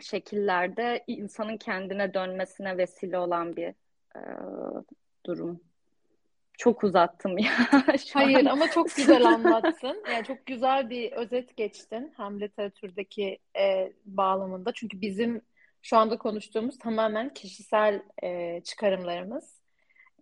[0.00, 3.68] şekillerde insanın kendine dönmesine vesile olan bir
[4.16, 4.20] e,
[5.26, 5.71] durum.
[6.62, 7.52] Çok uzattım ya.
[8.14, 8.44] Hayır an.
[8.44, 10.02] ama çok güzel anlattın.
[10.10, 14.72] Yani çok güzel bir özet geçtin hem literatürdeki e, bağlamında.
[14.72, 15.42] Çünkü bizim
[15.82, 19.60] şu anda konuştuğumuz tamamen kişisel e, çıkarımlarımız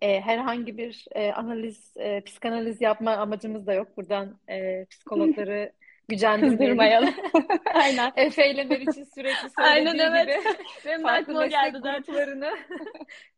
[0.00, 3.96] e, herhangi bir e, analiz, e, psikanaliz yapma amacımız da yok.
[3.96, 5.72] Buradan e, psikologları
[6.10, 7.14] gücendirmeyelim.
[7.74, 8.12] Aynen.
[8.16, 10.44] Efe ile Meriç'in sürekli söylediği Aynen, evet.
[10.44, 10.54] gibi
[10.86, 12.50] Benim farklı meslek geldi gruplarını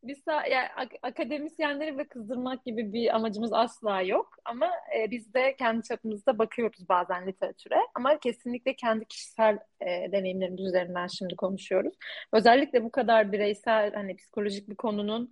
[0.02, 0.68] biz yani
[1.02, 4.36] akademisyenleri ve kızdırmak gibi bir amacımız asla yok.
[4.44, 7.76] Ama e, biz de kendi çapımızda bakıyoruz bazen literatüre.
[7.94, 11.94] Ama kesinlikle kendi kişisel e, deneyimlerimiz üzerinden şimdi konuşuyoruz.
[12.32, 15.30] Özellikle bu kadar bireysel hani psikolojik bir konunun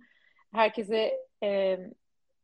[0.53, 1.79] herkese e,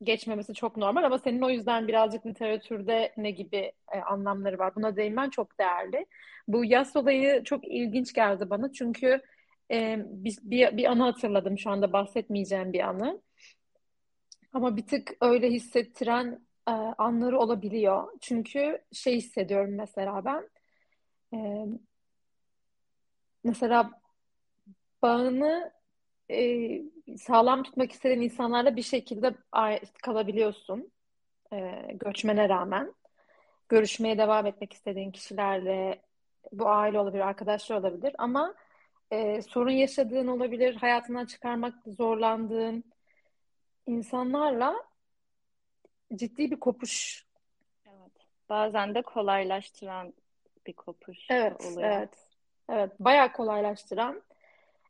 [0.03, 4.75] geçmemesi çok normal ama senin o yüzden birazcık literatürde ne gibi e, anlamları var.
[4.75, 6.05] Buna değinmen çok değerli.
[6.47, 9.21] Bu yas olayı çok ilginç geldi bana çünkü
[9.71, 13.21] e, bir, bir, bir anı hatırladım şu anda bahsetmeyeceğim bir anı.
[14.53, 18.07] Ama bir tık öyle hissettiren e, anları olabiliyor.
[18.21, 20.49] Çünkü şey hissediyorum mesela ben.
[21.33, 21.65] E,
[23.43, 23.91] mesela
[25.01, 25.71] bağını
[26.31, 26.37] e,
[27.15, 29.35] sağlam tutmak istediğin insanlarla bir şekilde
[30.03, 30.91] kalabiliyorsun
[31.53, 32.93] e, göçmene rağmen.
[33.69, 36.01] Görüşmeye devam etmek istediğin kişilerle
[36.51, 38.55] bu aile olabilir, arkadaşlar olabilir ama
[39.11, 42.83] e, sorun yaşadığın olabilir, hayatından çıkarmak zorlandığın
[43.85, 44.75] insanlarla
[46.15, 47.25] ciddi bir kopuş.
[47.87, 48.11] Evet.
[48.49, 50.13] Bazen de kolaylaştıran
[50.67, 51.91] bir kopuş evet, oluyor.
[51.91, 52.13] Evet,
[52.69, 52.91] evet.
[52.99, 54.21] Bayağı kolaylaştıran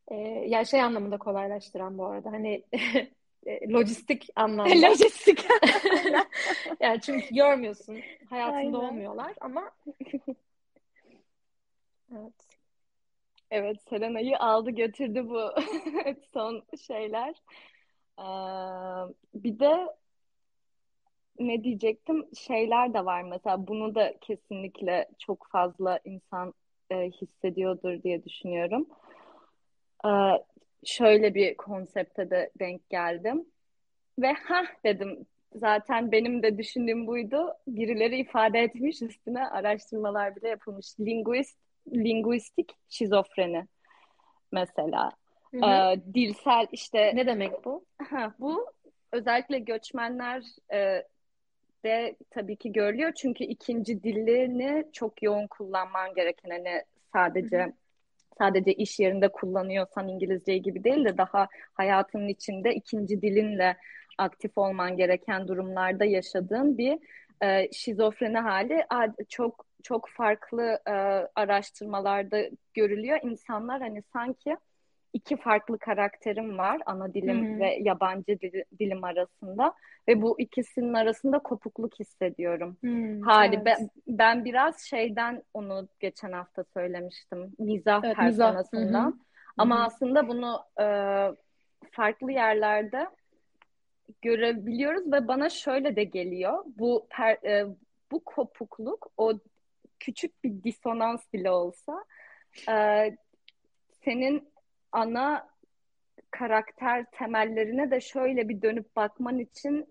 [0.07, 0.15] e,
[0.47, 2.31] yani şey anlamında kolaylaştıran bu arada.
[2.31, 2.63] Hani
[3.45, 4.87] e, lojistik anlamda.
[4.87, 5.45] lojistik.
[6.79, 7.97] yani çünkü görmüyorsun.
[8.29, 8.73] Hayatında Aynen.
[8.73, 9.71] olmuyorlar ama
[12.11, 12.33] evet.
[13.51, 15.49] Evet, Serena'yı aldı götürdü bu
[16.33, 17.35] son şeyler.
[18.19, 18.23] Ee,
[19.33, 19.87] bir de
[21.39, 22.25] ne diyecektim?
[22.37, 23.67] Şeyler de var mesela.
[23.67, 26.53] Bunu da kesinlikle çok fazla insan
[26.89, 28.87] e, hissediyordur diye düşünüyorum.
[30.07, 30.43] Ee,
[30.85, 33.45] şöyle bir konsepte de denk geldim.
[34.19, 37.53] Ve ha dedim zaten benim de düşündüğüm buydu.
[37.67, 40.99] Birileri ifade etmiş üstüne araştırmalar bile yapılmış.
[40.99, 41.57] Linguist
[41.95, 43.67] linguistik şizofreni
[44.51, 45.11] mesela.
[45.51, 45.65] Hı hı.
[45.65, 47.85] E, dilsel işte ne demek bu?
[48.39, 48.65] bu
[49.11, 50.43] özellikle göçmenler
[50.73, 51.03] e,
[51.83, 57.73] de tabii ki görülüyor çünkü ikinci dilini çok yoğun kullanman gereken hani sadece hı hı.
[58.37, 63.77] Sadece iş yerinde kullanıyorsan İngilizce gibi değil de daha hayatının içinde ikinci dilinle
[64.17, 66.99] aktif olman gereken durumlarda yaşadığın bir
[67.43, 68.85] e, şizofreni hali
[69.29, 70.91] çok çok farklı e,
[71.35, 72.37] araştırmalarda
[72.73, 73.19] görülüyor.
[73.23, 74.57] İnsanlar hani sanki
[75.13, 77.59] iki farklı karakterim var ana dilim hmm.
[77.59, 78.39] ve yabancı
[78.79, 79.73] dilim arasında
[80.07, 82.77] ve bu ikisinin arasında kopukluk hissediyorum.
[82.81, 83.65] Hmm, hali evet.
[83.65, 89.05] ben, ben biraz şeyden onu geçen hafta söylemiştim mizah evet, personasından.
[89.05, 89.27] Mizah.
[89.57, 89.83] Ama Hı-hı.
[89.85, 90.85] aslında bunu e,
[91.91, 93.07] farklı yerlerde
[94.21, 96.63] görebiliyoruz ve bana şöyle de geliyor.
[96.65, 97.65] Bu per, e,
[98.11, 99.33] bu kopukluk o
[99.99, 102.05] küçük bir disonans bile olsa
[102.69, 103.15] e,
[104.05, 104.49] senin
[104.91, 105.47] ana
[106.31, 109.87] karakter temellerine de şöyle bir dönüp bakman için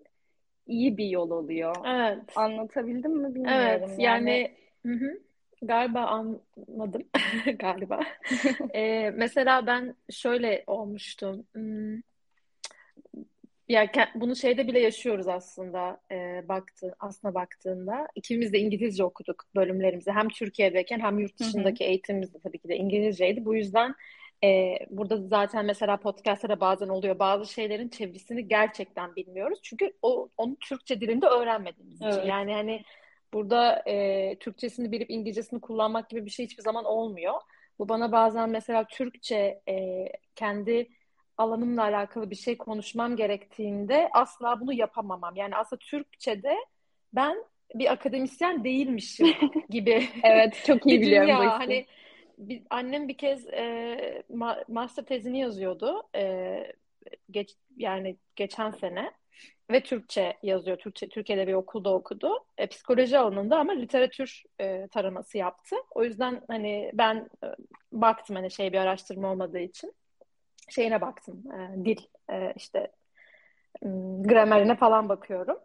[0.67, 1.75] iyi bir yol oluyor.
[1.85, 2.23] Evet.
[2.35, 3.55] Anlatabildim mi bilmiyorum.
[3.67, 4.55] Evet yani, yani
[4.85, 5.19] hı hı.
[5.61, 7.03] galiba anladım
[7.59, 7.99] galiba.
[8.75, 11.47] ee, mesela ben şöyle olmuştum.
[11.53, 12.01] Hmm
[13.69, 20.11] ya bunu şeyde bile yaşıyoruz aslında e, baktı aslında baktığında ikimiz de İngilizce okuduk bölümlerimizi
[20.11, 21.89] hem Türkiye'deyken hem yurt dışındaki hı hı.
[21.89, 23.45] eğitimimiz de tabii ki de İngilizceydi.
[23.45, 23.95] Bu yüzden
[24.43, 29.59] e, burada zaten mesela podcast'ta bazen oluyor bazı şeylerin çevirisini gerçekten bilmiyoruz.
[29.63, 32.13] Çünkü o onu Türkçe dilinde öğrenmediğimiz evet.
[32.13, 32.25] için.
[32.27, 32.83] Yani hani
[33.33, 37.33] burada e, Türkçesini bilip İngilizcesini kullanmak gibi bir şey hiçbir zaman olmuyor.
[37.79, 40.89] Bu bana bazen mesela Türkçe e, kendi
[41.37, 45.35] alanımla alakalı bir şey konuşmam gerektiğinde asla bunu yapamamam.
[45.35, 46.55] Yani aslında Türkçe'de
[47.13, 47.37] ben
[47.75, 49.27] bir akademisyen değilmişim
[49.69, 50.07] gibi.
[50.23, 51.85] evet çok iyi biliyorum bu Hani
[52.37, 56.03] bir, annem bir kez e, ma, master tezini yazıyordu.
[56.15, 56.73] E,
[57.31, 59.11] geç yani geçen sene
[59.71, 60.77] ve Türkçe yazıyor.
[60.77, 62.45] Türkçe Türkiye'de bir okulda okudu.
[62.57, 65.75] E, psikoloji alanında ama literatür e, taraması yaptı.
[65.91, 67.47] O yüzden hani ben e,
[67.91, 69.93] baktım hani şey bir araştırma olmadığı için
[70.69, 71.43] şeyine baktım.
[71.51, 71.97] E, dil
[72.31, 72.91] e, işte
[74.23, 75.57] gramerine falan bakıyorum.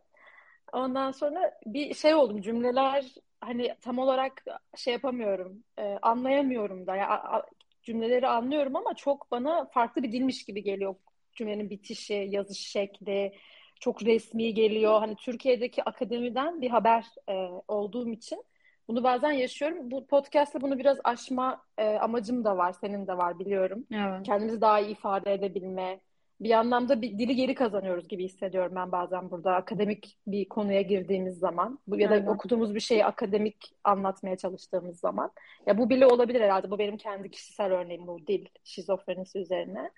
[0.72, 4.44] Ondan sonra bir şey oldum cümleler hani tam olarak
[4.76, 7.42] şey yapamıyorum e, anlayamıyorum da ya a,
[7.82, 10.94] cümleleri anlıyorum ama çok bana farklı bir dilmiş gibi geliyor
[11.34, 13.32] cümlenin bitişi yazış şekli
[13.80, 17.32] çok resmi geliyor hani Türkiye'deki akademiden bir haber e,
[17.68, 18.44] olduğum için
[18.88, 19.90] bunu bazen yaşıyorum.
[19.90, 22.72] Bu podcast'ta bunu biraz aşma e, amacım da var.
[22.72, 23.86] Senin de var biliyorum.
[23.92, 24.22] Evet.
[24.26, 26.00] Kendimizi daha iyi ifade edebilme.
[26.42, 31.38] Bir anlamda bir dili geri kazanıyoruz gibi hissediyorum ben bazen burada akademik bir konuya girdiğimiz
[31.38, 31.78] zaman.
[31.86, 32.26] Bu ya da Aynen.
[32.26, 35.30] okuduğumuz bir şeyi akademik anlatmaya çalıştığımız zaman.
[35.66, 36.70] Ya bu bile olabilir herhalde.
[36.70, 39.90] Bu benim kendi kişisel örneğim bu dil şizofrenisi üzerine.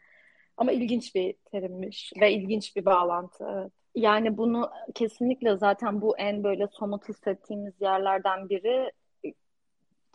[0.56, 3.70] Ama ilginç bir terimmiş ve ilginç bir bağlantı.
[3.94, 8.92] Yani bunu kesinlikle zaten bu en böyle somut hissettiğimiz yerlerden biri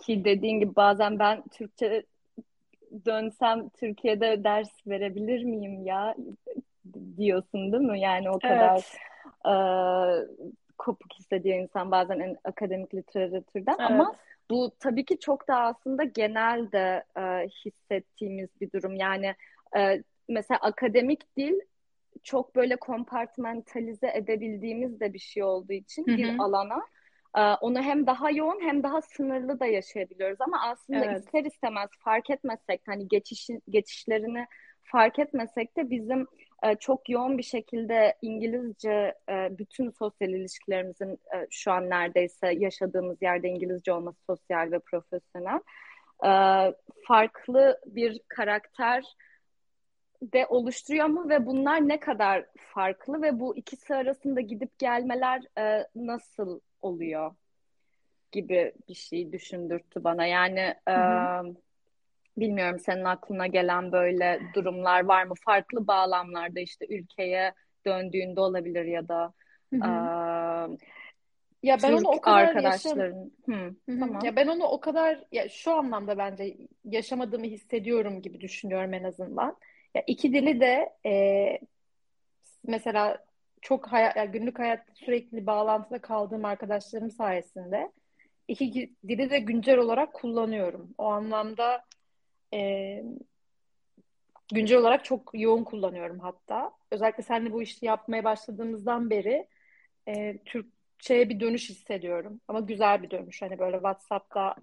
[0.02, 2.04] ki dediğin gibi bazen ben Türkçe
[3.06, 6.16] dönsem Türkiye'de ders verebilir miyim ya
[7.18, 8.00] diyorsun değil mi?
[8.00, 8.98] Yani o kadar evet.
[9.46, 9.54] e,
[10.78, 13.92] kopuk hissediyor insan bazen en akademik literatürden evet.
[13.92, 14.16] ama
[14.50, 18.96] bu tabii ki çok da aslında genel de e, hissettiğimiz bir durum.
[18.96, 19.36] Yani
[19.78, 21.60] e, mesela akademik dil
[22.24, 26.18] çok böyle kompartmentalize edebildiğimiz de bir şey olduğu için Hı-hı.
[26.18, 26.82] bir alana
[27.62, 31.20] onu hem daha yoğun hem daha sınırlı da yaşayabiliyoruz ama aslında evet.
[31.20, 34.46] ister istemez fark etmesek hani geçişin geçişlerini
[34.84, 36.28] fark etmesek de bizim
[36.64, 43.50] e, çok yoğun bir şekilde İngilizce e, bütün sosyal ilişkilerimizin şu an neredeyse yaşadığımız yerde
[43.50, 45.60] İngilizce olması sosyal ve profesyonel
[47.08, 49.04] farklı bir karakter
[50.22, 55.88] de oluşturuyor mu ve bunlar ne kadar farklı ve bu ikisi arasında gidip gelmeler e,
[55.96, 57.36] nasıl oluyor
[58.32, 60.26] gibi bir şey düşündürttü bana.
[60.26, 60.96] Yani e,
[62.38, 65.34] bilmiyorum senin aklına gelen böyle durumlar var mı?
[65.46, 67.54] Farklı bağlamlarda işte ülkeye
[67.86, 69.34] döndüğünde olabilir ya da
[69.74, 69.88] E,
[71.64, 73.32] ya ben Türk onu o kadar arkadaşların.
[73.48, 73.76] Yaşam...
[73.90, 74.26] Hı, tamam.
[74.26, 79.58] Ya ben onu o kadar ya şu anlamda bence yaşamadığımı hissediyorum gibi düşünüyorum en azından.
[79.96, 81.60] Ya iki dili de e,
[82.68, 83.26] mesela
[83.62, 87.92] çok hayat, yani günlük hayatta sürekli bağlantıda kaldığım arkadaşlarım sayesinde
[88.48, 90.94] iki dili de güncel olarak kullanıyorum.
[90.98, 91.86] O anlamda
[92.54, 93.04] e,
[94.54, 96.72] güncel olarak çok yoğun kullanıyorum hatta.
[96.92, 99.48] Özellikle seninle bu işi yapmaya başladığımızdan beri
[100.08, 102.42] e, Türk Türkçe'ye bir dönüş hissediyorum.
[102.48, 103.42] Ama güzel bir dönüş.
[103.42, 104.56] Hani böyle WhatsApp'ta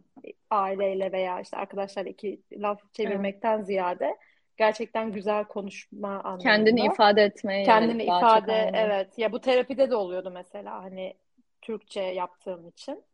[0.50, 3.66] aileyle veya işte arkadaşlarla iki laf çevirmekten evet.
[3.66, 4.16] ziyade
[4.56, 6.42] gerçekten güzel konuşma anlamında.
[6.42, 9.18] Kendini ifade etmeye Kendini ifade evet.
[9.18, 11.14] Ya bu terapide de oluyordu mesela hani
[11.62, 13.04] Türkçe yaptığım için.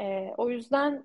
[0.00, 1.04] Ee, o yüzden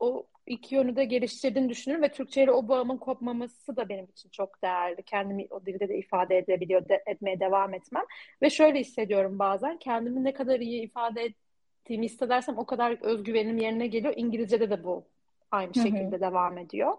[0.00, 4.28] o iki yönü de geliştirdiğini düşünüyorum ve Türkçe ile o bağımın kopmaması da benim için
[4.28, 5.02] çok değerli.
[5.02, 8.04] Kendimi o dilde de ifade edebiliyor, de, etmeye devam etmem.
[8.42, 13.86] Ve şöyle hissediyorum bazen kendimi ne kadar iyi ifade ettiğimi hissedersem o kadar özgüvenim yerine
[13.86, 14.14] geliyor.
[14.16, 15.04] İngilizce'de de bu
[15.50, 16.20] aynı şekilde Hı-hı.
[16.20, 16.96] devam ediyor.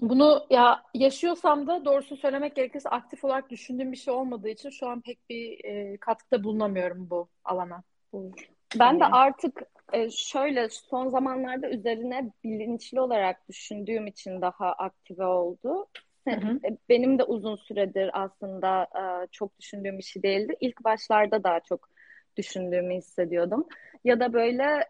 [0.00, 4.88] Bunu ya yaşıyorsam da doğrusu söylemek gerekirse aktif olarak düşündüğüm bir şey olmadığı için şu
[4.88, 7.82] an pek bir e, katkıda bulunamıyorum bu alana.
[8.12, 8.32] Bu
[8.78, 15.86] ben de artık e, şöyle son zamanlarda üzerine bilinçli olarak düşündüğüm için daha aktive oldu.
[16.28, 16.60] Hı hı.
[16.64, 20.56] E, benim de uzun süredir aslında e, çok düşündüğüm bir şey değildi.
[20.60, 21.88] İlk başlarda daha çok
[22.36, 23.66] düşündüğümü hissediyordum.
[24.04, 24.88] Ya da böyle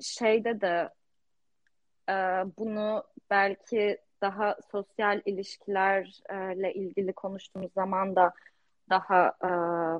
[0.00, 0.88] şeyde de
[2.58, 8.32] bunu belki daha sosyal ilişkilerle ilgili konuştuğumuz zaman da
[8.90, 9.32] daha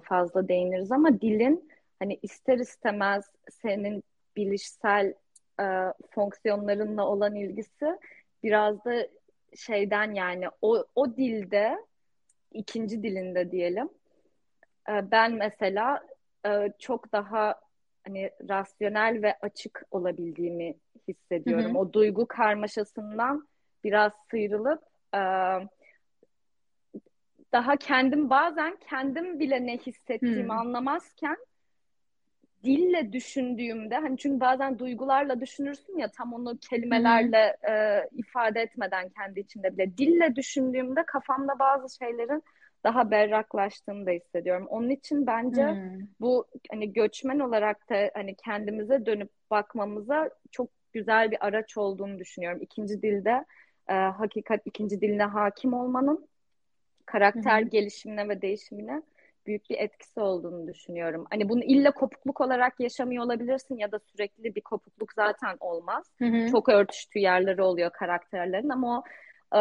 [0.02, 4.02] fazla değiniriz ama dilin hani ister istemez senin
[4.37, 5.14] bilişsel
[5.60, 5.64] e,
[6.10, 7.98] fonksiyonlarınla olan ilgisi
[8.42, 9.08] biraz da
[9.56, 11.78] şeyden yani o, o dilde
[12.52, 13.88] ikinci dilinde diyelim
[14.88, 16.00] e, ben mesela
[16.46, 17.60] e, çok daha
[18.06, 20.74] hani rasyonel ve açık olabildiğimi
[21.08, 21.70] hissediyorum.
[21.70, 21.78] Hı hı.
[21.78, 23.48] O duygu karmaşasından
[23.85, 24.83] biraz sıyrılıp
[25.14, 25.20] e,
[27.53, 30.57] daha kendim bazen kendim bile ne hissettiğimi hı.
[30.57, 31.37] anlamazken
[32.64, 39.40] dille düşündüğümde hani çünkü bazen duygularla düşünürsün ya tam onu kelimelerle e, ifade etmeden kendi
[39.40, 42.42] içinde bile dille düşündüğümde kafamda bazı şeylerin
[42.85, 44.66] daha berraklaştığını da hissediyorum.
[44.70, 46.01] Onun için bence hmm.
[46.20, 52.62] bu hani göçmen olarak da hani kendimize dönüp bakmamıza çok güzel bir araç olduğunu düşünüyorum.
[52.62, 53.44] İkinci dilde
[53.88, 56.29] e, hakikat ikinci diline hakim olmanın
[57.07, 57.68] karakter hmm.
[57.68, 59.03] gelişimine ve değişimine
[59.47, 61.27] büyük bir etkisi olduğunu düşünüyorum.
[61.31, 66.07] Hani bunu illa kopukluk olarak yaşamıyor olabilirsin ya da sürekli bir kopukluk zaten olmaz.
[66.18, 66.51] Hı hı.
[66.51, 69.05] Çok örtüştüğü yerleri oluyor karakterlerin ama o
[69.59, 69.61] e,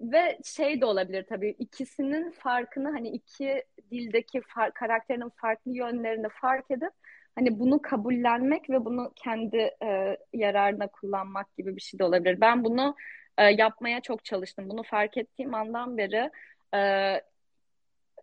[0.00, 6.70] ve şey de olabilir tabii ikisinin farkını hani iki dildeki far, karakterinin farklı yönlerini fark
[6.70, 6.92] edip
[7.34, 12.40] hani bunu kabullenmek ve bunu kendi e, yararına kullanmak gibi bir şey de olabilir.
[12.40, 12.96] Ben bunu
[13.38, 14.70] e, yapmaya çok çalıştım.
[14.70, 16.30] Bunu fark ettiğim andan beri
[16.74, 17.22] e,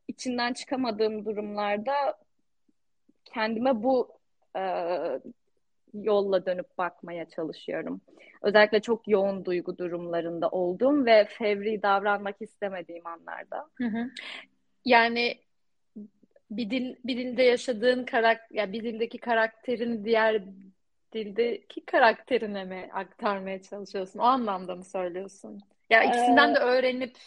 [0.08, 1.94] içinden çıkamadığım durumlarda
[3.26, 4.20] kendime bu
[4.58, 4.62] e,
[5.94, 8.02] yolla dönüp bakmaya çalışıyorum.
[8.42, 13.70] Özellikle çok yoğun duygu durumlarında olduğum ve fevri davranmak istemediğim anlarda.
[13.76, 14.10] Hı hı.
[14.86, 15.38] Yani
[16.52, 20.44] bir dil bir dilde yaşadığın karakter ya bir dildeki karakterin diğer
[21.14, 24.20] dildeki karakterine mi aktarmaya çalışıyorsun?
[24.20, 25.62] O anlamda mı söylüyorsun?
[25.90, 27.18] Ya ikisinden ee, de öğrenip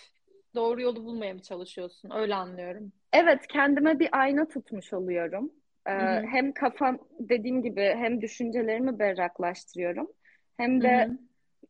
[0.54, 2.10] doğru yolu bulmaya mı çalışıyorsun?
[2.14, 2.92] Öyle anlıyorum.
[3.12, 5.52] Evet, kendime bir ayna tutmuş oluyorum.
[5.86, 5.92] Ee,
[6.30, 10.12] hem kafam dediğim gibi hem düşüncelerimi berraklaştırıyorum.
[10.56, 11.18] Hem de Hı-hı.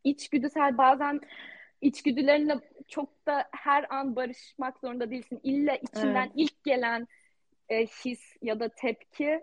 [0.05, 1.21] içgüdüsel bazen
[1.81, 2.55] içgüdülerinle
[2.89, 5.41] çok da her an barışmak zorunda değilsin.
[5.43, 6.33] İlla içinden evet.
[6.35, 7.09] ilk gelen
[7.69, 9.41] e, his ya da tepki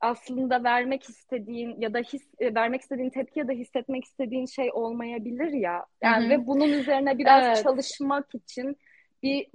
[0.00, 4.70] aslında vermek istediğin ya da his e, vermek istediğin tepki ya da hissetmek istediğin şey
[4.72, 5.86] olmayabilir ya.
[6.02, 6.30] Yani Hı-hı.
[6.30, 7.62] ve bunun üzerine biraz evet.
[7.62, 8.76] çalışmak için
[9.22, 9.46] bir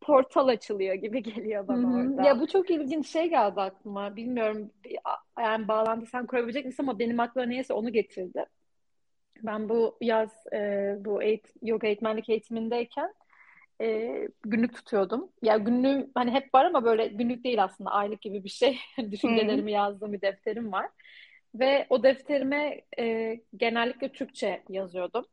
[0.00, 2.10] portal açılıyor gibi geliyor bana Hı-hı.
[2.10, 2.22] orada.
[2.26, 4.16] Ya bu çok ilginç şey geldi aklıma.
[4.16, 4.70] Bilmiyorum
[5.38, 8.44] yani bağlantı sen kurabilecek misin ama benim aklıma neyse onu getirdi.
[9.42, 13.14] Ben bu yaz e, bu eğit yoga eğitmenlik eğitimindeyken
[13.80, 15.28] e, günlük tutuyordum.
[15.42, 18.78] Ya günlüğüm hani hep var ama böyle günlük değil aslında aylık gibi bir şey.
[19.10, 20.90] Düşüncelerimi yazdığım bir defterim var.
[21.54, 25.26] Ve o defterime e, genellikle Türkçe yazıyordum.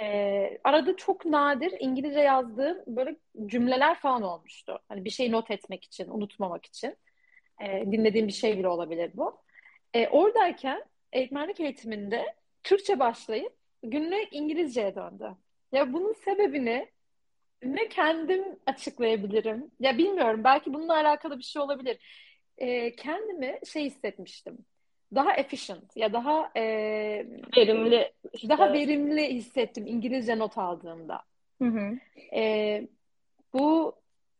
[0.00, 4.78] E, arada çok nadir İngilizce yazdığım böyle cümleler falan olmuştu.
[4.88, 6.96] Hani bir şey not etmek için, unutmamak için.
[7.62, 9.40] E, dinlediğim bir şey bile olabilir bu.
[9.94, 13.52] E, oradayken eğitmenlik eğitiminde Türkçe başlayıp
[13.82, 15.30] günlük İngilizceye döndü.
[15.72, 16.88] Ya bunun sebebini
[17.62, 19.70] ne kendim açıklayabilirim.
[19.80, 21.98] Ya bilmiyorum belki bununla alakalı bir şey olabilir.
[22.58, 24.58] E, kendimi şey hissetmiştim.
[25.14, 26.62] Daha efficient ya daha e,
[27.56, 28.48] verimli işte.
[28.48, 31.22] daha verimli hissettim İngilizce not aldığımda.
[31.62, 31.98] Hı hı.
[32.34, 32.82] E,
[33.52, 33.94] bu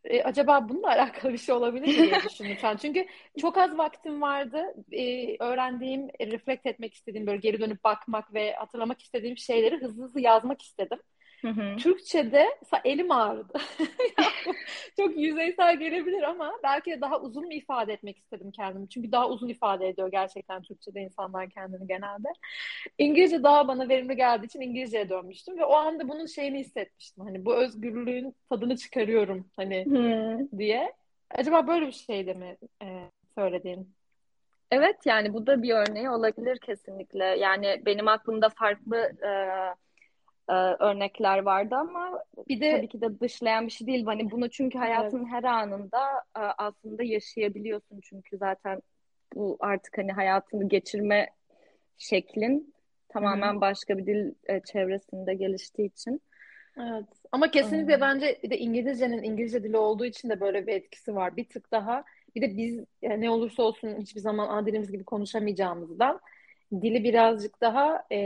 [0.04, 2.76] e, acaba bununla alakalı bir şey olabilir mi diye düşündüm şu an.
[2.76, 3.06] Çünkü
[3.40, 4.74] çok az vaktim vardı.
[4.92, 10.20] E, öğrendiğim, reflekt etmek istediğim, böyle geri dönüp bakmak ve hatırlamak istediğim şeyleri hızlı hızlı
[10.20, 10.98] yazmak istedim.
[11.44, 11.76] Hı hı.
[11.76, 12.46] Türkçe'de
[12.84, 13.52] elim ağrıdı.
[14.96, 18.88] çok yüzeysel gelebilir ama belki de daha uzun mu ifade etmek istedim kendimi.
[18.88, 22.28] Çünkü daha uzun ifade ediyor gerçekten Türkçe'de insanlar kendini genelde.
[22.98, 27.24] İngilizce daha bana verimli geldiği için İngilizce'ye dönmüştüm ve o anda bunun şeyini hissetmiştim.
[27.24, 30.58] Hani bu özgürlüğün tadını çıkarıyorum hani hmm.
[30.58, 30.92] diye.
[31.30, 32.86] Acaba böyle bir şey de mi e,
[33.34, 33.94] söylediğin?
[34.70, 37.24] Evet yani bu da bir örneği olabilir kesinlikle.
[37.24, 39.30] Yani benim aklımda farklı e,
[40.48, 44.04] e, örnekler vardı ama bir de tabii ki de dışlayan bir şey değil.
[44.04, 45.32] Hani bunu çünkü hayatın evet.
[45.32, 46.02] her anında
[46.36, 48.82] e, aslında yaşayabiliyorsun çünkü zaten
[49.34, 51.30] bu artık hani hayatını geçirme
[51.98, 52.74] şeklin
[53.08, 53.60] tamamen Hı-hı.
[53.60, 56.20] başka bir dil e, çevresinde geliştiği için.
[56.78, 57.04] Evet.
[57.32, 58.00] Ama kesinlikle hmm.
[58.00, 61.36] bence bir de İngilizcenin İngilizce dili olduğu için de böyle bir etkisi var.
[61.36, 65.04] Bir tık daha bir de biz yani ne olursa olsun hiçbir zaman ana dilimiz gibi
[65.04, 66.20] konuşamayacağımızdan
[66.72, 68.18] dili birazcık daha e,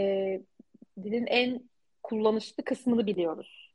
[1.02, 1.60] dilin en
[2.08, 3.74] kullanışlı kısmını biliyoruz.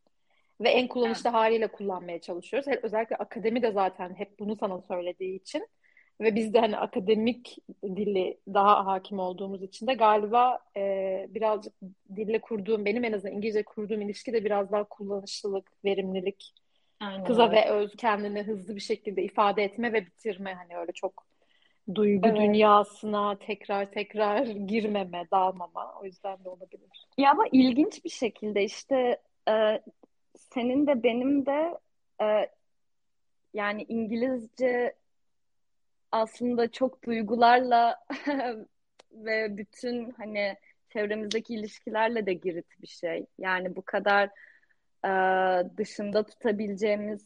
[0.61, 1.33] Ve en kullanışlı evet.
[1.33, 2.67] haliyle kullanmaya çalışıyoruz.
[2.83, 5.67] Özellikle akademi de zaten hep bunu sana söylediği için
[6.21, 11.73] ve biz de hani akademik dili daha hakim olduğumuz için de galiba e, birazcık
[12.15, 16.53] dille kurduğum, benim en azından İngilizce kurduğum ilişki de biraz daha kullanışlılık, verimlilik,
[16.99, 17.23] Aynen.
[17.23, 21.25] kıza ve öz kendini hızlı bir şekilde ifade etme ve bitirme hani öyle çok
[21.95, 22.37] duygu evet.
[22.37, 25.93] dünyasına tekrar tekrar girmeme, dalmama.
[26.01, 27.07] O yüzden de olabilir.
[27.17, 29.81] Ya ama ilginç bir şekilde işte e,
[30.35, 31.79] senin de benim de
[32.21, 32.49] e,
[33.53, 34.95] yani İngilizce
[36.11, 38.05] aslında çok duygularla
[39.11, 40.55] ve bütün hani
[40.93, 43.25] çevremizdeki ilişkilerle de girit bir şey.
[43.39, 44.29] Yani bu kadar
[45.05, 45.09] e,
[45.77, 47.25] dışında tutabileceğimiz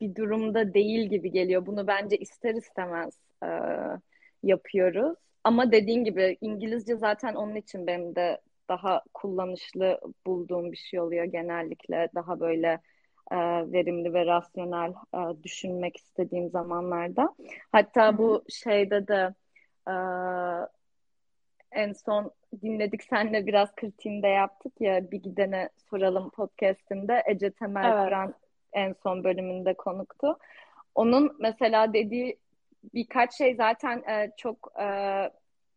[0.00, 1.66] bir durumda değil gibi geliyor.
[1.66, 3.48] Bunu bence ister istemez e,
[4.42, 5.18] yapıyoruz.
[5.44, 11.24] Ama dediğin gibi İngilizce zaten onun için benim de daha kullanışlı bulduğum bir şey oluyor
[11.24, 12.08] genellikle.
[12.14, 12.80] Daha böyle
[13.30, 13.36] e,
[13.72, 17.34] verimli ve rasyonel e, düşünmek istediğim zamanlarda.
[17.72, 19.34] Hatta bu şeyde de
[19.88, 19.94] e,
[21.72, 22.30] en son
[22.62, 28.04] dinledik senle biraz kritiğinde yaptık ya bir gidene soralım podcastinde Ece Temel evet.
[28.04, 28.34] Kur'an
[28.72, 30.38] en son bölümünde konuktu.
[30.94, 32.38] Onun mesela dediği
[32.94, 34.84] birkaç şey zaten e, çok e,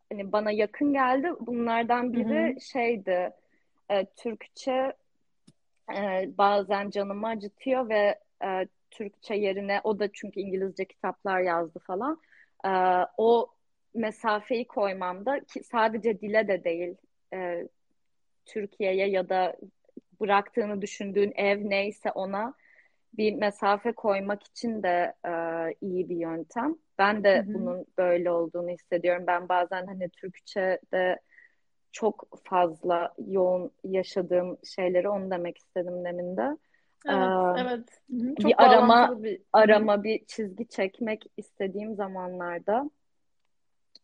[0.09, 1.31] hani bana yakın geldi.
[1.39, 2.61] Bunlardan biri Hı-hı.
[2.61, 3.31] şeydi
[3.89, 4.93] e, Türkçe
[5.97, 12.21] e, bazen canımı acıtıyor ve e, Türkçe yerine o da çünkü İngilizce kitaplar yazdı falan.
[12.65, 12.69] E,
[13.17, 13.47] o
[13.93, 16.95] mesafeyi koymamda ki sadece dile de değil
[17.33, 17.67] e,
[18.45, 19.55] Türkiye'ye ya da
[20.21, 22.53] bıraktığını düşündüğün ev neyse ona
[23.13, 25.31] bir mesafe koymak için de e,
[25.81, 26.75] iyi bir yöntem.
[26.97, 27.53] Ben de Hı-hı.
[27.53, 29.23] bunun böyle olduğunu hissediyorum.
[29.27, 31.19] Ben bazen hani Türkçe'de
[31.91, 36.57] çok fazla yoğun yaşadığım şeyleri onu demek istedim demin de.
[37.05, 38.01] Evet, ee, evet.
[38.41, 39.41] Çok bir arama bir...
[39.53, 42.89] arama bir çizgi çekmek istediğim zamanlarda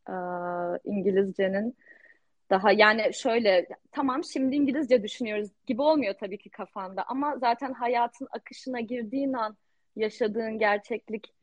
[0.10, 0.16] e,
[0.84, 1.78] İngilizcenin
[2.49, 8.27] daha yani şöyle tamam şimdi İngilizce düşünüyoruz gibi olmuyor tabii ki kafanda ama zaten hayatın
[8.31, 9.57] akışına girdiğin an
[9.95, 11.33] yaşadığın gerçeklik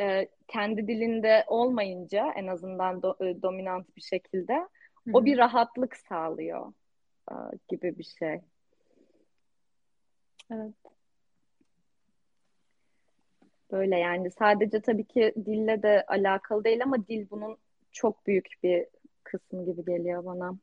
[0.00, 5.10] e, kendi dilinde olmayınca en azından do, e, dominant bir şekilde Hı-hı.
[5.12, 6.72] o bir rahatlık sağlıyor
[7.30, 7.34] e,
[7.68, 8.40] gibi bir şey.
[10.52, 10.74] Evet.
[13.72, 17.56] Böyle yani sadece tabii ki dille de alakalı değil ama dil bunun
[17.92, 18.86] çok büyük bir
[19.38, 20.54] kısmı gibi geliyor bana.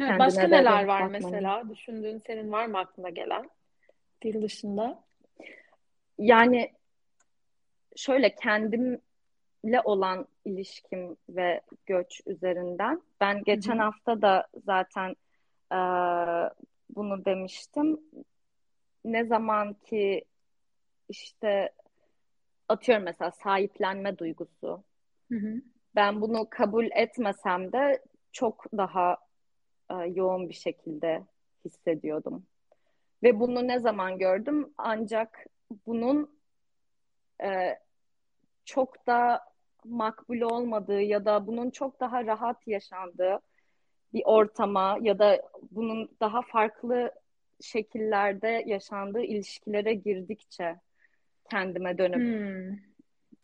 [0.00, 1.12] Evet, başka neler var bakmanın.
[1.12, 1.68] mesela?
[1.70, 3.50] Düşündüğün senin var mı aklına gelen
[4.22, 5.04] dil dışında?
[6.18, 6.72] Yani
[7.96, 13.02] şöyle kendimle olan ilişkim ve göç üzerinden.
[13.20, 13.82] Ben geçen Hı-hı.
[13.82, 15.16] hafta da zaten
[15.72, 15.78] e,
[16.96, 18.00] bunu demiştim.
[19.04, 20.24] Ne zaman ki
[21.08, 21.70] işte
[22.68, 24.82] atıyorum mesela sahiplenme duygusu.
[25.32, 25.60] Hı hı
[25.96, 29.16] ben bunu kabul etmesem de çok daha
[29.90, 31.22] e, yoğun bir şekilde
[31.64, 32.46] hissediyordum.
[33.22, 34.74] Ve bunu ne zaman gördüm?
[34.78, 35.46] Ancak
[35.86, 36.38] bunun
[37.42, 37.78] e,
[38.64, 39.40] çok da
[39.84, 43.40] makbul olmadığı ya da bunun çok daha rahat yaşandığı
[44.12, 47.12] bir ortama ya da bunun daha farklı
[47.60, 50.76] şekillerde yaşandığı ilişkilere girdikçe
[51.50, 52.78] kendime dönüp hmm.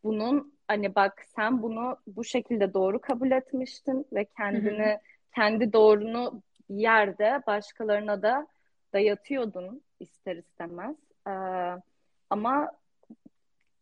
[0.05, 4.99] bunun hani bak sen bunu bu şekilde doğru kabul etmiştin ve kendini hı hı.
[5.35, 8.47] kendi doğrunu bir yerde başkalarına da
[8.93, 10.97] dayatıyordun ister istemez.
[11.27, 11.31] Ee,
[12.31, 12.73] ama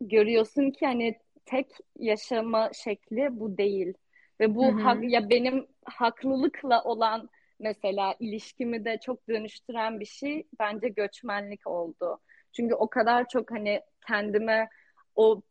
[0.00, 3.94] görüyorsun ki hani tek yaşama şekli bu değil
[4.40, 4.82] ve bu hı hı.
[4.82, 7.28] hak ya benim haklılıkla olan
[7.58, 12.18] mesela ilişkimi de çok dönüştüren bir şey bence göçmenlik oldu.
[12.52, 14.68] Çünkü o kadar çok hani kendime
[15.16, 15.42] o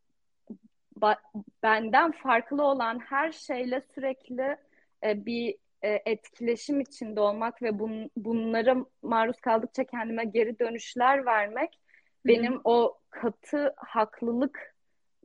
[1.64, 4.58] benden farklı olan her şeyle sürekli
[5.04, 11.70] e, bir e, etkileşim içinde olmak ve bun, bunlara maruz kaldıkça kendime geri dönüşler vermek
[11.70, 12.34] Hı-hı.
[12.36, 14.76] benim o katı haklılık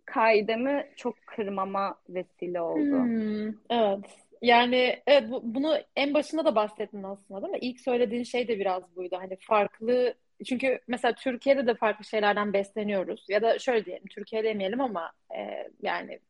[0.04, 3.02] kaidemi çok kırmama vesile oldu.
[3.02, 4.04] Hmm, evet.
[4.42, 7.58] Yani evet bu, bunu en başında da bahsettin aslında değil mi?
[7.60, 9.16] İlk söylediğin şey de biraz buydu.
[9.20, 10.14] Hani farklı
[10.44, 13.26] çünkü mesela Türkiye'de de farklı şeylerden besleniyoruz.
[13.28, 16.20] Ya da şöyle diyelim, Türkiye demeyelim ama e, yani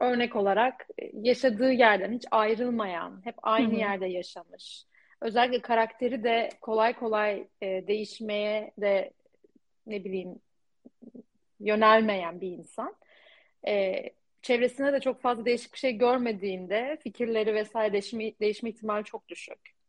[0.00, 3.80] örnek olarak yaşadığı yerden hiç ayrılmayan, hep aynı Hı-hı.
[3.80, 4.84] yerde yaşamış.
[5.20, 9.12] Özellikle karakteri de kolay kolay e, değişmeye de
[9.86, 10.40] ne bileyim
[11.60, 12.94] yönelmeyen bir insan.
[13.66, 14.02] E,
[14.42, 19.81] çevresinde de çok fazla değişik bir şey görmediğinde fikirleri vesaire değişme, değişme ihtimali çok düşük.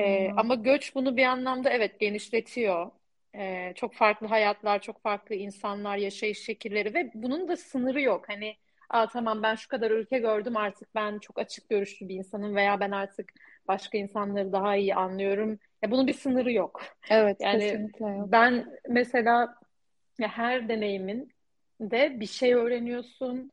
[0.00, 2.90] Ee, ama göç bunu bir anlamda evet genişletiyor.
[3.34, 8.28] Ee, çok farklı hayatlar, çok farklı insanlar, yaşayış şekilleri ve bunun da sınırı yok.
[8.28, 8.56] Hani
[8.90, 12.80] Aa, tamam ben şu kadar ülke gördüm artık ben çok açık görüşlü bir insanım veya
[12.80, 13.32] ben artık
[13.68, 15.58] başka insanları daha iyi anlıyorum.
[15.82, 16.82] Ya bunun bir sınırı yok.
[17.10, 18.32] Evet, yani kesinlikle yok.
[18.32, 19.54] Ben mesela
[20.18, 21.32] ya her deneyimin
[21.80, 23.52] de bir şey öğreniyorsun.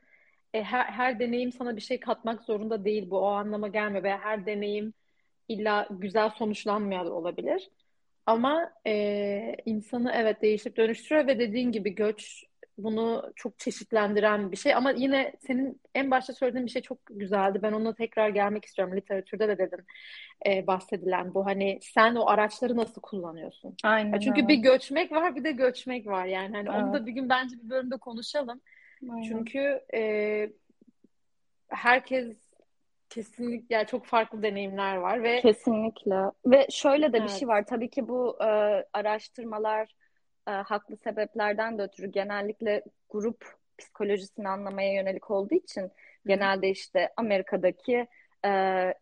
[0.54, 3.10] E, her, her deneyim sana bir şey katmak zorunda değil.
[3.10, 4.94] Bu o anlama gelmiyor veya her deneyim
[5.48, 7.70] illa güzel sonuçlanmıyor olabilir.
[8.26, 12.46] Ama e, insanı evet değişip dönüştürüyor ve dediğin gibi göç
[12.78, 14.76] bunu çok çeşitlendiren bir şey.
[14.76, 17.60] Ama yine senin en başta söylediğin bir şey çok güzeldi.
[17.62, 18.98] Ben ona tekrar gelmek istiyorum.
[18.98, 19.86] Literatürde de dedim
[20.48, 21.46] e, bahsedilen bu.
[21.46, 23.76] Hani sen o araçları nasıl kullanıyorsun?
[23.84, 24.14] Aynen.
[24.14, 24.50] Ya çünkü evet.
[24.50, 26.26] bir göçmek var bir de göçmek var.
[26.26, 26.84] Yani hani evet.
[26.84, 28.62] onu da bir gün bence bir bölümde konuşalım.
[29.10, 29.24] Aynen.
[29.24, 30.50] Çünkü e,
[31.68, 32.45] herkes
[33.10, 37.30] kesinlikle yani çok farklı deneyimler var ve kesinlikle ve şöyle de evet.
[37.30, 38.45] bir şey var tabii ki bu e,
[38.93, 39.95] araştırmalar
[40.47, 45.91] e, haklı sebeplerden de ötürü genellikle grup psikolojisini anlamaya yönelik olduğu için
[46.26, 48.08] genelde işte Amerika'daki
[48.45, 48.93] e,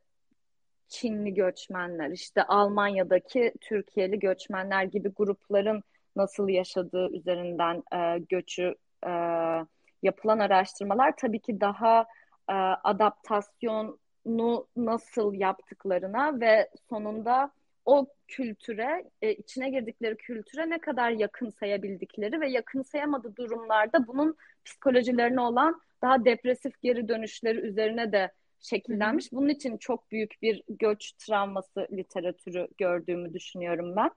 [0.87, 5.83] Çinli göçmenler, işte Almanya'daki Türkiye'li göçmenler gibi grupların
[6.15, 8.75] nasıl yaşadığı üzerinden e, göçü
[9.07, 9.11] e,
[10.03, 12.05] yapılan araştırmalar tabii ki daha
[12.49, 17.51] e, adaptasyonu nasıl yaptıklarına ve sonunda
[17.85, 24.35] o kültüre, e, içine girdikleri kültüre ne kadar yakın sayabildikleri ve yakın sayamadığı durumlarda bunun
[24.65, 29.31] psikolojilerine olan daha depresif geri dönüşleri üzerine de şekillenmiş.
[29.31, 34.11] Bunun için çok büyük bir göç travması literatürü gördüğümü düşünüyorum ben.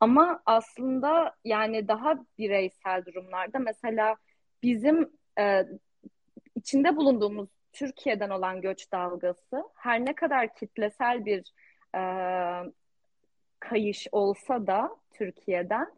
[0.00, 4.16] Ama aslında yani daha bireysel durumlarda mesela
[4.62, 5.66] bizim e,
[6.54, 11.52] içinde bulunduğumuz Türkiye'den olan göç dalgası her ne kadar kitlesel bir
[11.96, 12.02] e,
[13.60, 15.92] kayış olsa da Türkiye'den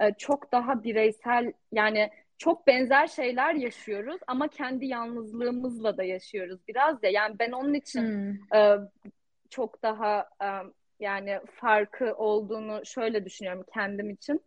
[0.00, 7.02] e, çok daha bireysel yani çok benzer şeyler yaşıyoruz ama kendi yalnızlığımızla da yaşıyoruz biraz
[7.02, 7.10] ya.
[7.10, 8.58] Yani ben onun için hmm.
[8.58, 8.78] e,
[9.50, 10.48] çok daha e,
[11.00, 14.42] yani farkı olduğunu şöyle düşünüyorum kendim için.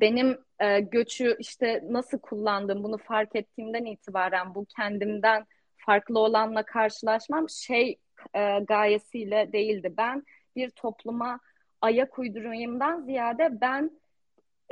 [0.00, 5.46] Benim e, göçü işte nasıl kullandığım bunu fark ettiğimden itibaren bu kendimden
[5.78, 7.98] farklı olanla karşılaşmam şey
[8.34, 9.94] e, gayesiyle değildi.
[9.96, 10.22] Ben
[10.56, 11.40] bir topluma
[11.80, 13.90] ayak uydurayımdan ziyade ben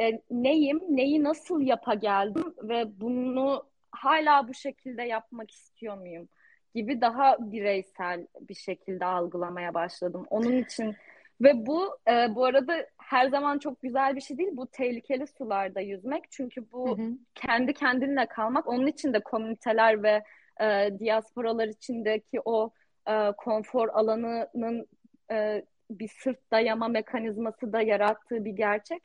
[0.00, 6.28] e, neyim, neyi nasıl yapa geldim ve bunu hala bu şekilde yapmak istiyor muyum
[6.74, 10.26] gibi daha bireysel bir şekilde algılamaya başladım.
[10.30, 10.96] Onun için
[11.40, 14.50] ve bu e, bu arada her zaman çok güzel bir şey değil.
[14.52, 16.30] Bu tehlikeli sularda yüzmek.
[16.30, 17.10] Çünkü bu hı hı.
[17.34, 18.68] kendi kendinle kalmak.
[18.68, 20.22] Onun için de komüniteler ve
[20.60, 22.70] e, diasporalar içindeki o
[23.08, 24.86] e, konfor alanının
[25.30, 29.02] e, bir sırt dayama mekanizması da yarattığı bir gerçek.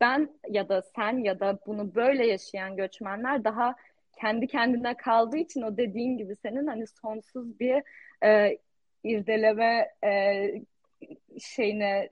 [0.00, 3.74] Ben ya da sen ya da bunu böyle yaşayan göçmenler daha
[4.20, 7.82] kendi kendine kaldığı için o dediğin gibi senin hani sonsuz bir
[8.24, 8.58] e,
[9.04, 10.44] irdeleme e,
[11.40, 12.08] şeyine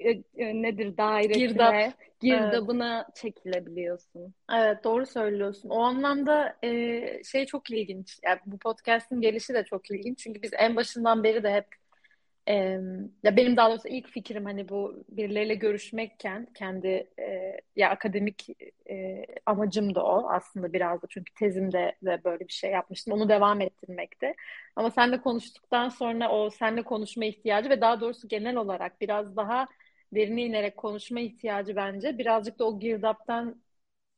[0.00, 1.74] e, e, nedir dairesine, Girdap.
[2.20, 3.16] girdabına evet.
[3.16, 4.34] çekilebiliyorsun.
[4.52, 5.68] Evet doğru söylüyorsun.
[5.68, 8.18] O anlamda e, şey çok ilginç.
[8.22, 10.18] Yani bu podcast'in gelişi de çok ilginç.
[10.18, 11.66] Çünkü biz en başından beri de hep
[12.48, 12.54] e,
[13.22, 18.46] ya benim daha doğrusu ilk fikrim hani bu birileriyle görüşmekken kendi e, ya akademik
[18.90, 23.14] e, amacım da o aslında biraz da çünkü tezimde de böyle bir şey yapmıştım.
[23.14, 24.34] Onu devam ettirmekti.
[24.76, 29.66] Ama seninle konuştuktan sonra o seninle konuşma ihtiyacı ve daha doğrusu genel olarak biraz daha
[30.14, 33.62] derine inerek konuşma ihtiyacı bence birazcık da o girdaptan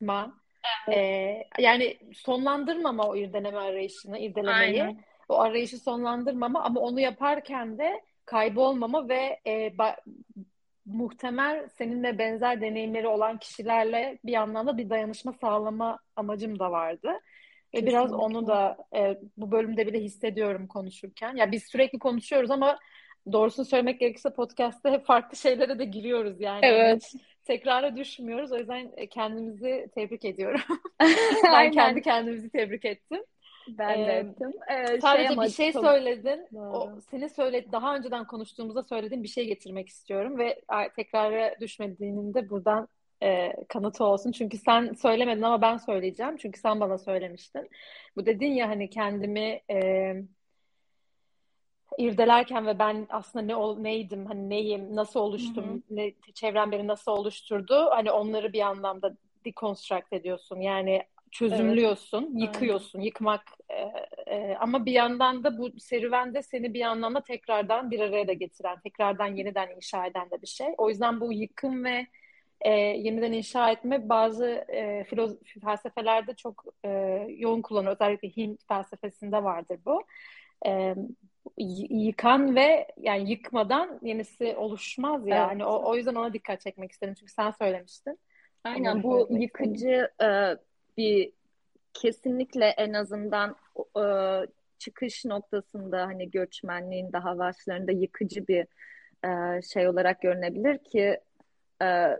[0.01, 0.33] ma
[0.87, 0.97] evet.
[0.97, 4.83] e, yani sonlandırmama o irdeleme arayışını, irdelemeyi.
[4.83, 5.03] Aynen.
[5.29, 9.97] O arayışı sonlandırmama ama onu yaparken de kaybolmama ve e, ba-
[10.85, 17.11] muhtemel seninle benzer deneyimleri olan kişilerle bir anlamda bir dayanışma sağlama amacım da vardı.
[17.73, 21.35] Ve biraz onu da e, bu bölümde bile hissediyorum konuşurken.
[21.35, 22.79] Ya biz sürekli konuşuyoruz ama
[23.31, 26.59] doğrusunu söylemek gerekirse podcast'te hep farklı şeylere de giriyoruz yani.
[26.63, 27.11] Evet.
[27.45, 28.51] Tekrara düşmüyoruz.
[28.51, 30.61] O yüzden kendimizi tebrik ediyorum.
[31.43, 33.23] ben kendi kendimizi tebrik ettim.
[33.67, 34.51] Ben de ettim.
[34.71, 35.85] Ee, sadece şey bir şey çok...
[35.85, 36.47] söyledin.
[36.53, 36.77] Doğru.
[36.77, 40.61] O senin söyle daha önceden konuştuğumuzda söylediğin bir şey getirmek istiyorum ve
[40.95, 42.87] tekrara düşmediğinin de buradan
[43.23, 44.31] e, kanıtı olsun.
[44.31, 46.37] Çünkü sen söylemedin ama ben söyleyeceğim.
[46.37, 47.69] Çünkü sen bana söylemiştin.
[48.15, 50.13] Bu dedin ya hani kendimi e,
[51.97, 55.81] irdelerken ve ben aslında ne ol, neydim, hani neyim, nasıl oluştum, hı hı.
[55.89, 57.87] ne çevrem beni nasıl oluşturdu.
[57.89, 60.61] Hani onları bir anlamda deconstruct ediyorsun.
[60.61, 62.41] Yani çözümlüyorsun, evet.
[62.41, 62.99] yıkıyorsun.
[62.99, 63.05] Aynen.
[63.05, 63.81] Yıkmak e,
[64.35, 68.79] e, ama bir yandan da bu serüvende seni bir anlamda tekrardan bir araya da getiren,
[68.79, 70.67] tekrardan yeniden inşa eden de bir şey.
[70.77, 72.07] O yüzden bu yıkım ve
[72.61, 76.89] e, yeniden inşa etme bazı e, filozof, felsefelerde çok e,
[77.37, 77.95] yoğun kullanılıyor.
[77.95, 80.03] Özellikle Hint felsefesinde vardır bu.
[80.65, 80.95] E,
[81.89, 85.35] yıkan ve yani yıkmadan yenisi oluşmaz ya.
[85.35, 85.71] Yani evet.
[85.71, 87.13] o, o yüzden ona dikkat çekmek istedim.
[87.19, 88.19] Çünkü sen söylemiştin.
[88.63, 90.57] Aynen bu yıkıcı e,
[90.97, 91.31] bir
[91.93, 93.55] kesinlikle en azından
[93.97, 94.05] e,
[94.77, 98.67] çıkış noktasında hani göçmenliğin daha başlarında yıkıcı bir
[99.25, 101.19] e, şey olarak görünebilir ki
[101.81, 102.17] e,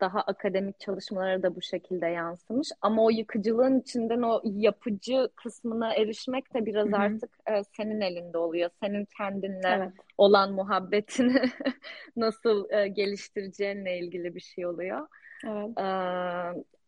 [0.00, 2.68] daha akademik çalışmalara da bu şekilde yansımış.
[2.80, 6.96] Ama o yıkıcılığın içinden o yapıcı kısmına erişmek de biraz Hı-hı.
[6.96, 8.70] artık e, senin elinde oluyor.
[8.82, 9.92] Senin kendinle evet.
[10.18, 11.42] olan muhabbetini
[12.16, 15.08] nasıl e, geliştireceğinle ilgili bir şey oluyor.
[15.46, 15.78] Evet.
[15.78, 15.84] E,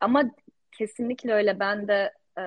[0.00, 0.22] ama
[0.72, 1.60] kesinlikle öyle.
[1.60, 2.42] Ben de e,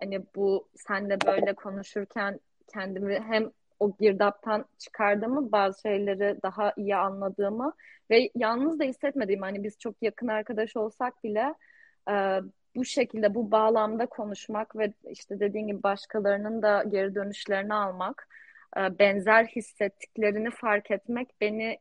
[0.00, 2.40] hani bu senle böyle konuşurken
[2.72, 3.50] kendimi hem
[3.80, 7.72] o girdaptan çıkardığımı, bazı şeyleri daha iyi anladığımı
[8.10, 11.54] ve yalnız da hissetmediğim hani biz çok yakın arkadaş olsak bile
[12.10, 12.40] e,
[12.76, 18.28] bu şekilde bu bağlamda konuşmak ve işte dediğin gibi başkalarının da geri dönüşlerini almak,
[18.76, 21.78] e, benzer hissettiklerini fark etmek beni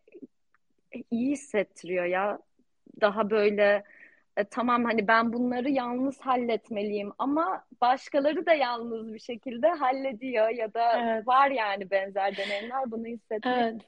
[1.11, 2.39] iyi hissettiriyor ya.
[3.01, 3.83] Daha böyle
[4.37, 10.73] e, tamam hani ben bunları yalnız halletmeliyim ama başkaları da yalnız bir şekilde hallediyor ya
[10.73, 11.27] da evet.
[11.27, 13.57] var yani benzer deneyimler bunu hissetmek.
[13.57, 13.81] Evet.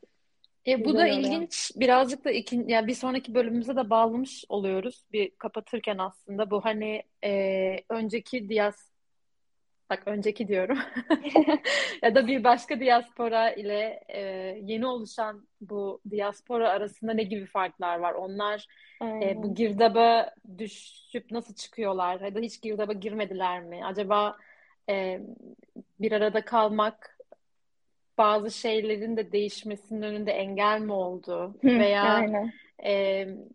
[0.67, 1.17] E, bu da oluyor.
[1.17, 1.71] ilginç.
[1.75, 5.03] Birazcık da iki, yani bir sonraki bölümümüze de bağlamış oluyoruz.
[5.11, 8.88] Bir kapatırken aslında bu hani e, önceki diyas
[9.89, 10.79] bak önceki diyorum
[12.03, 14.21] ya da bir başka diaspora ile e,
[14.63, 18.13] yeni oluşan bu diaspora arasında ne gibi farklar var?
[18.13, 18.67] Onlar
[19.23, 22.21] e, bu girdaba düşüp nasıl çıkıyorlar?
[22.21, 23.85] Ya da hiç girdaba girmediler mi?
[23.85, 24.37] Acaba
[24.89, 25.19] e,
[25.99, 27.18] bir arada kalmak
[28.19, 31.55] bazı şeylerin de değişmesinin önünde engel mi oldu?
[31.63, 32.51] Veya Aynen.
[32.83, 32.91] e,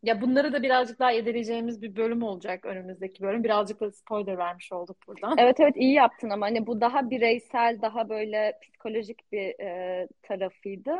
[0.02, 3.44] ya bunları da birazcık daha irdeleyeceğimiz bir bölüm olacak önümüzdeki bölüm.
[3.44, 5.38] Birazcık da spoiler vermiş olduk buradan.
[5.38, 10.92] Evet evet iyi yaptın ama hani bu daha bireysel, daha böyle psikolojik bir e, tarafıydı.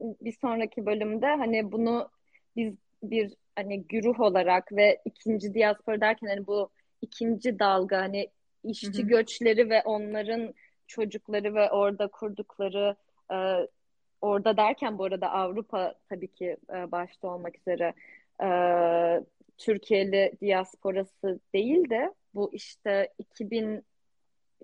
[0.00, 2.08] Bir sonraki bölümde hani bunu
[2.56, 6.70] biz bir hani güruh olarak ve ikinci diaspora derken hani bu
[7.02, 8.28] ikinci dalga hani
[8.64, 9.06] işçi Hı-hı.
[9.08, 10.54] göçleri ve onların
[10.90, 12.96] çocukları ve orada kurdukları
[13.32, 13.36] e,
[14.20, 17.94] orada derken bu arada Avrupa tabii ki e, başta olmak üzere
[18.42, 18.48] e,
[19.58, 23.84] Türkiye'li diasporası değil de bu işte 2000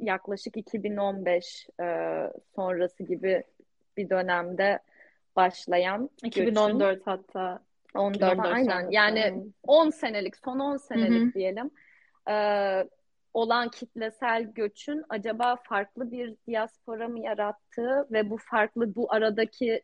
[0.01, 1.87] yaklaşık 2015 e,
[2.55, 3.43] sonrası gibi
[3.97, 4.79] bir dönemde
[5.37, 7.61] başlayan 2014 göçün, hatta.
[7.95, 8.91] 14, 14 aynen.
[8.91, 11.35] yani 10 senelik son 10 senelik Hı-hı.
[11.35, 11.71] diyelim.
[12.29, 12.35] E,
[13.37, 19.83] olan kitlesel göçün acaba farklı bir diaspora mı yarattığı ve bu farklı bu aradaki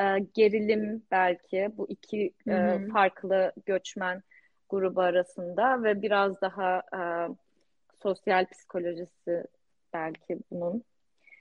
[0.00, 4.22] e, gerilim belki bu iki e, farklı göçmen
[4.68, 7.00] grubu arasında ve biraz daha e,
[8.02, 9.44] sosyal psikolojisi
[9.92, 10.84] belki bunun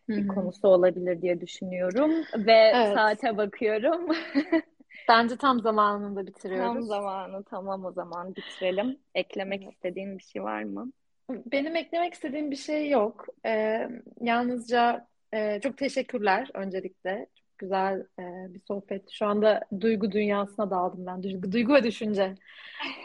[0.09, 2.93] bir konusu olabilir diye düşünüyorum ve evet.
[2.93, 4.07] saate bakıyorum.
[5.09, 6.73] Bence tam zamanında bitiriyoruz.
[6.73, 8.97] Tam zamanı tamam o zaman bitirelim.
[9.15, 10.91] Eklemek istediğin bir şey var mı?
[11.29, 13.25] Benim eklemek istediğim bir şey yok.
[13.45, 13.89] Ee,
[14.21, 17.27] yalnızca e, çok teşekkürler öncelikle.
[17.35, 19.11] Çok güzel e, bir sohbet.
[19.11, 21.23] Şu anda duygu dünyasına daldım ben.
[21.23, 22.35] Duygu, duygu ve düşünce.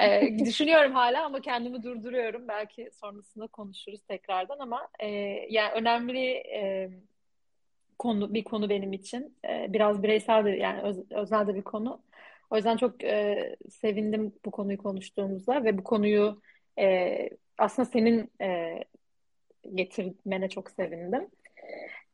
[0.01, 2.49] Ee, düşünüyorum hala ama kendimi durduruyorum.
[2.49, 5.09] Belki sonrasında konuşuruz tekrardan ama e,
[5.51, 6.91] yani önemli e,
[7.99, 9.37] konu bir konu benim için.
[9.49, 12.03] E, biraz bireysel de yani öz, özel de bir konu.
[12.51, 16.41] O yüzden çok e, sevindim bu konuyu konuştuğumuzda ve bu konuyu
[16.79, 17.29] e,
[17.59, 18.79] aslında senin e,
[19.75, 21.29] getirmene çok sevindim.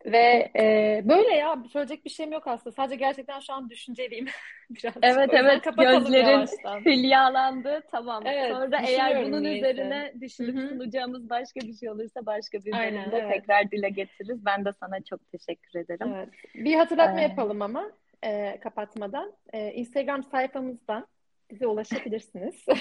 [0.07, 2.75] Ve e, böyle ya söyleyecek bir şeyim yok aslında.
[2.75, 4.27] Sadece gerçekten şu an düşünceliyim
[4.71, 4.95] biraz.
[5.03, 6.47] Evet evet gözlerin
[6.85, 7.83] hülyalandı.
[7.91, 8.23] Tamam.
[8.27, 9.71] Evet, Sonra eğer bunun niyeyse.
[9.71, 10.69] üzerine düşünüp Hı-hı.
[10.69, 13.33] sunacağımız başka bir şey olursa başka bir bölümde evet.
[13.33, 14.45] tekrar dile getiririz.
[14.45, 16.15] Ben de sana çok teşekkür ederim.
[16.17, 16.29] Evet.
[16.55, 17.23] Bir hatırlatma ee...
[17.23, 17.91] yapalım ama
[18.25, 19.33] e, kapatmadan.
[19.53, 21.07] E, Instagram sayfamızdan
[21.51, 22.65] bize ulaşabilirsiniz.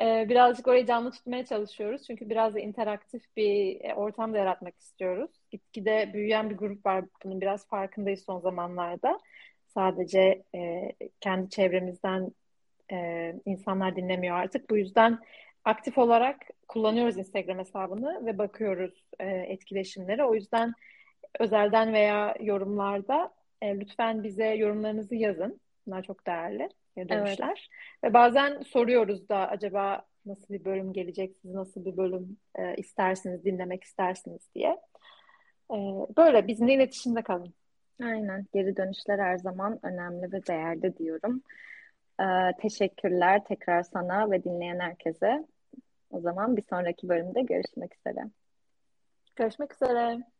[0.00, 2.06] Ee, birazcık orayı canlı tutmaya çalışıyoruz.
[2.06, 5.30] Çünkü biraz da interaktif bir e, ortam da yaratmak istiyoruz.
[5.50, 7.04] Gitgide büyüyen bir grup var.
[7.24, 9.18] Bunun biraz farkındayız son zamanlarda.
[9.74, 12.32] Sadece e, kendi çevremizden
[12.92, 14.70] e, insanlar dinlemiyor artık.
[14.70, 15.18] Bu yüzden
[15.64, 16.36] aktif olarak
[16.68, 20.24] kullanıyoruz Instagram hesabını ve bakıyoruz etkileşimlere.
[20.24, 20.72] O yüzden
[21.38, 25.60] özelden veya yorumlarda lütfen bize yorumlarınızı yazın.
[25.86, 27.70] Bunlar çok değerli dönüşler.
[28.04, 28.04] Evet.
[28.04, 33.44] Ve bazen soruyoruz da acaba nasıl bir bölüm gelecek, siz nasıl bir bölüm e, istersiniz,
[33.44, 34.80] dinlemek istersiniz diye.
[35.70, 35.76] E,
[36.16, 37.54] böyle bizimle iletişimde kalın.
[38.02, 38.46] Aynen.
[38.54, 41.42] Geri dönüşler her zaman önemli ve değerli diyorum.
[42.20, 45.46] Ee, teşekkürler tekrar sana ve dinleyen herkese.
[46.10, 48.30] O zaman bir sonraki bölümde görüşmek üzere.
[49.36, 50.31] Görüşmek üzere.